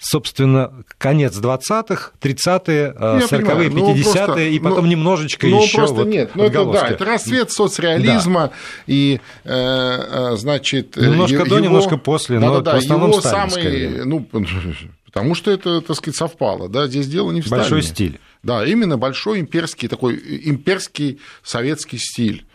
собственно, 0.00 0.72
конец 0.98 1.38
20-х, 1.38 2.12
30-е, 2.20 2.94
40-е, 2.98 3.68
50-е, 3.68 4.52
и 4.52 4.58
потом 4.58 4.86
ну, 4.86 4.90
немножечко 4.90 5.46
ну, 5.46 5.62
еще 5.62 5.76
просто 5.76 5.94
вот 5.94 6.06
нет, 6.08 6.30
ну 6.34 6.44
это 6.44 6.64
да, 6.64 6.88
это 6.88 7.04
расцвет 7.04 7.52
соцреализма 7.52 8.48
да. 8.48 8.52
и, 8.86 9.20
э, 9.44 10.36
значит... 10.36 10.96
Немножко 10.96 11.34
его, 11.34 11.44
до, 11.44 11.58
немножко 11.58 11.96
после, 11.98 12.40
да, 12.40 12.46
но 12.46 12.60
да, 12.60 12.72
да, 12.72 12.78
в 12.78 12.82
основном 12.82 13.10
его 13.10 13.20
самый, 13.20 14.04
ну, 14.06 14.26
Потому 15.04 15.34
что 15.34 15.50
это, 15.50 15.80
так 15.80 15.96
сказать, 15.96 16.16
совпало. 16.16 16.68
Да? 16.68 16.86
Здесь 16.86 17.08
дело 17.08 17.32
не 17.32 17.40
в 17.40 17.46
Сталине. 17.46 17.62
Большой 17.62 17.82
стиль. 17.82 18.20
Да, 18.44 18.64
именно 18.64 18.96
большой 18.96 19.40
имперский, 19.40 19.88
такой 19.88 20.14
имперский 20.44 21.18
советский 21.42 21.98
стиль. 21.98 22.46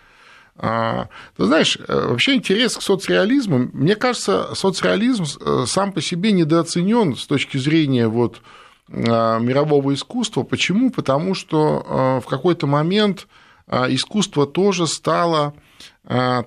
А, 0.57 1.09
ты 1.35 1.45
знаешь, 1.45 1.77
э, 1.77 2.07
вообще 2.09 2.35
интерес 2.35 2.77
к 2.77 2.81
соцреализму, 2.81 3.69
мне 3.73 3.95
кажется, 3.95 4.55
соцреализм 4.55 5.23
э, 5.23 5.65
сам 5.67 5.91
по 5.91 6.01
себе 6.01 6.31
недооценен 6.31 7.15
с 7.15 7.27
точки 7.27 7.57
зрения 7.57 8.07
вот 8.07 8.41
а, 8.89 9.39
мирового 9.39 9.93
искусства. 9.93 10.43
Почему? 10.43 10.91
Потому 10.91 11.35
что 11.35 11.85
а, 11.87 12.21
в 12.21 12.25
какой-то 12.25 12.67
момент 12.67 13.27
искусство 13.67 14.45
тоже 14.45 14.85
стало 14.85 15.55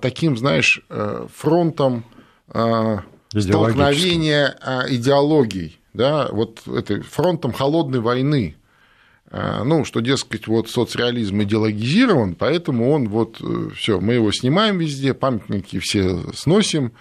таким, 0.01 0.37
знаешь, 0.37 0.81
э, 0.87 1.27
фронтом 1.35 2.05
столкновения 2.47 4.57
идеологий 4.87 5.79
да, 5.93 6.29
вот 6.31 6.65
этой 6.67 7.01
фронтом 7.01 7.51
холодной 7.51 7.99
войны. 7.99 8.55
А, 9.31 9.63
ну, 9.63 9.85
что, 9.85 9.99
дескать, 9.99 10.47
вот 10.47 10.69
соцреализм 10.69 11.43
идеологизирован, 11.43 12.33
поэтому 12.33 12.91
он 12.91 13.07
вот 13.09 13.37
э, 13.41 13.69
все, 13.75 13.99
мы 13.99 14.15
его 14.15 14.31
снимаем 14.31 14.79
везде, 14.79 15.13
памятники 15.13 15.77
все 15.79 16.17
сносим, 16.33 16.93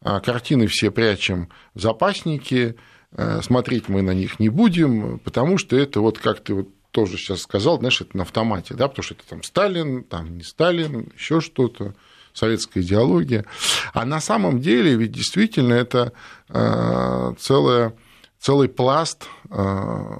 а 0.00 0.20
картины 0.20 0.68
все 0.68 0.92
прячем 0.92 1.48
в 1.74 1.80
запасники, 1.80 2.76
э, 3.12 3.40
смотреть 3.42 3.88
мы 3.88 4.02
на 4.02 4.14
них 4.14 4.38
не 4.38 4.48
будем, 4.48 5.18
потому 5.20 5.58
что 5.58 5.76
это 5.76 6.00
вот 6.00 6.18
как 6.18 6.40
ты 6.40 6.54
вот 6.54 6.68
тоже 6.92 7.16
сейчас 7.16 7.42
сказал, 7.42 7.78
знаешь, 7.78 8.00
это 8.00 8.16
на 8.16 8.22
автомате, 8.22 8.74
да, 8.74 8.86
потому 8.86 9.02
что 9.02 9.14
это 9.14 9.24
там 9.28 9.42
Сталин, 9.42 10.04
там 10.04 10.36
не 10.36 10.44
Сталин, 10.44 11.08
еще 11.16 11.40
что-то, 11.40 11.94
советская 12.32 12.82
идеология. 12.82 13.44
А 13.92 14.04
на 14.04 14.20
самом 14.20 14.60
деле 14.60 14.94
ведь 14.94 15.12
действительно 15.12 15.74
это 15.74 16.12
э, 16.48 17.34
целая 17.38 17.94
целый 18.42 18.68
пласт 18.68 19.28
э, 19.50 20.16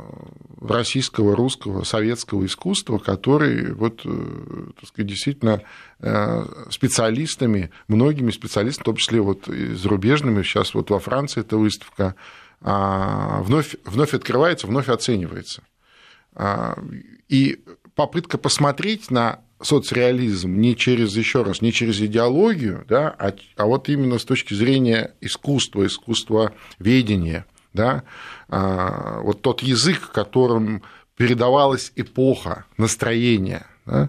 российского, 0.60 1.34
русского, 1.34 1.82
советского 1.82 2.46
искусства, 2.46 2.98
который 2.98 3.74
вот, 3.74 4.02
э, 4.04 4.66
так 4.78 4.88
сказать, 4.88 5.08
действительно 5.08 5.62
э, 5.98 6.44
специалистами, 6.70 7.72
многими 7.88 8.30
специалистами, 8.30 8.82
в 8.82 8.86
том 8.86 8.96
числе 8.96 9.20
вот 9.20 9.48
и 9.48 9.74
зарубежными, 9.74 10.44
сейчас 10.44 10.72
вот 10.72 10.90
во 10.90 11.00
Франции 11.00 11.40
эта 11.40 11.56
выставка, 11.56 12.14
а, 12.60 13.42
вновь, 13.42 13.74
вновь 13.84 14.14
открывается, 14.14 14.68
вновь 14.68 14.88
оценивается. 14.88 15.64
А, 16.34 16.78
и 17.28 17.64
попытка 17.96 18.38
посмотреть 18.38 19.10
на 19.10 19.40
соцреализм 19.60 20.60
не 20.60 20.76
через, 20.76 21.16
еще 21.16 21.42
раз, 21.42 21.60
не 21.60 21.72
через 21.72 22.00
идеологию, 22.00 22.84
да, 22.88 23.08
а, 23.18 23.34
а 23.56 23.66
вот 23.66 23.88
именно 23.88 24.20
с 24.20 24.24
точки 24.24 24.54
зрения 24.54 25.14
искусства, 25.20 25.86
искусства 25.86 26.52
ведения, 26.78 27.46
да, 27.72 28.04
а, 28.48 29.20
вот 29.20 29.42
тот 29.42 29.62
язык, 29.62 30.10
которым 30.12 30.82
передавалась 31.16 31.92
эпоха, 31.96 32.64
настроение, 32.76 33.66
да, 33.86 34.08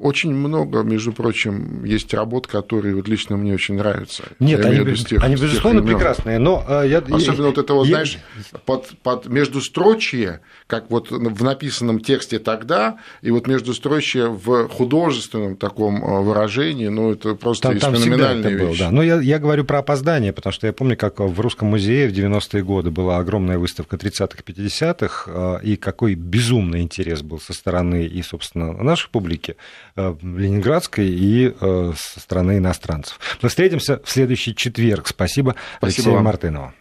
очень 0.00 0.34
много, 0.34 0.82
между 0.82 1.12
прочим, 1.12 1.84
есть 1.84 2.12
работ, 2.12 2.46
которые 2.46 2.94
вот 2.94 3.06
лично 3.06 3.36
мне 3.36 3.54
очень 3.54 3.76
нравятся. 3.76 4.24
Нет, 4.40 4.64
они, 4.64 4.94
тех, 4.96 5.22
они 5.22 5.34
безусловно, 5.34 5.82
прекрасные, 5.82 6.38
но 6.38 6.64
а, 6.66 6.82
я... 6.82 6.98
Особенно 6.98 7.48
вот 7.48 7.58
это 7.58 7.74
вот, 7.74 7.86
я... 7.86 7.96
знаешь, 7.96 8.18
под, 8.64 8.88
под 9.02 9.26
междустрочие, 9.26 10.40
как 10.66 10.90
вот 10.90 11.10
в 11.10 11.44
написанном 11.44 12.00
тексте 12.00 12.38
тогда, 12.38 12.98
и 13.22 13.30
вот 13.30 13.46
междустрочие 13.46 14.28
в 14.28 14.68
художественном 14.68 15.56
таком 15.56 16.04
а, 16.04 16.20
выражении, 16.20 16.88
ну, 16.88 17.12
это 17.12 17.34
просто 17.34 17.68
там, 17.68 17.78
там 17.78 17.94
феноменальная 17.94 18.50
это 18.50 18.64
вещь. 18.64 18.78
Было, 18.78 18.88
да. 18.88 18.90
Но 18.90 19.02
я, 19.02 19.20
я 19.20 19.38
говорю 19.38 19.64
про 19.64 19.78
опоздание, 19.78 20.32
потому 20.32 20.52
что 20.52 20.66
я 20.66 20.72
помню, 20.72 20.96
как 20.96 21.20
в 21.20 21.40
Русском 21.40 21.68
музее 21.68 22.08
в 22.08 22.12
90-е 22.12 22.64
годы 22.64 22.90
была 22.90 23.18
огромная 23.18 23.58
выставка 23.58 23.96
30-х, 23.96 24.42
50-х, 24.44 25.30
а, 25.32 25.58
и 25.58 25.76
какой 25.76 26.14
безумный 26.14 26.82
интерес 26.82 27.22
был 27.22 27.38
со 27.38 27.52
стороны 27.52 28.04
и, 28.04 28.22
собственно, 28.22 28.72
нашей 28.72 29.08
публики, 29.10 29.27
публики 29.28 29.56
э, 29.96 30.14
ленинградской 30.22 31.06
и 31.06 31.54
э, 31.60 31.92
со 31.96 32.20
стороны 32.20 32.58
иностранцев. 32.58 33.18
Мы 33.42 33.50
встретимся 33.50 34.00
в 34.02 34.10
следующий 34.10 34.54
четверг. 34.54 35.08
Спасибо, 35.08 35.54
Спасибо 35.78 35.86
Алексею 35.86 36.14
вам. 36.16 36.24
Мартынову. 36.24 36.72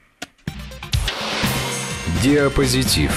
Диапозитив. 2.23 3.11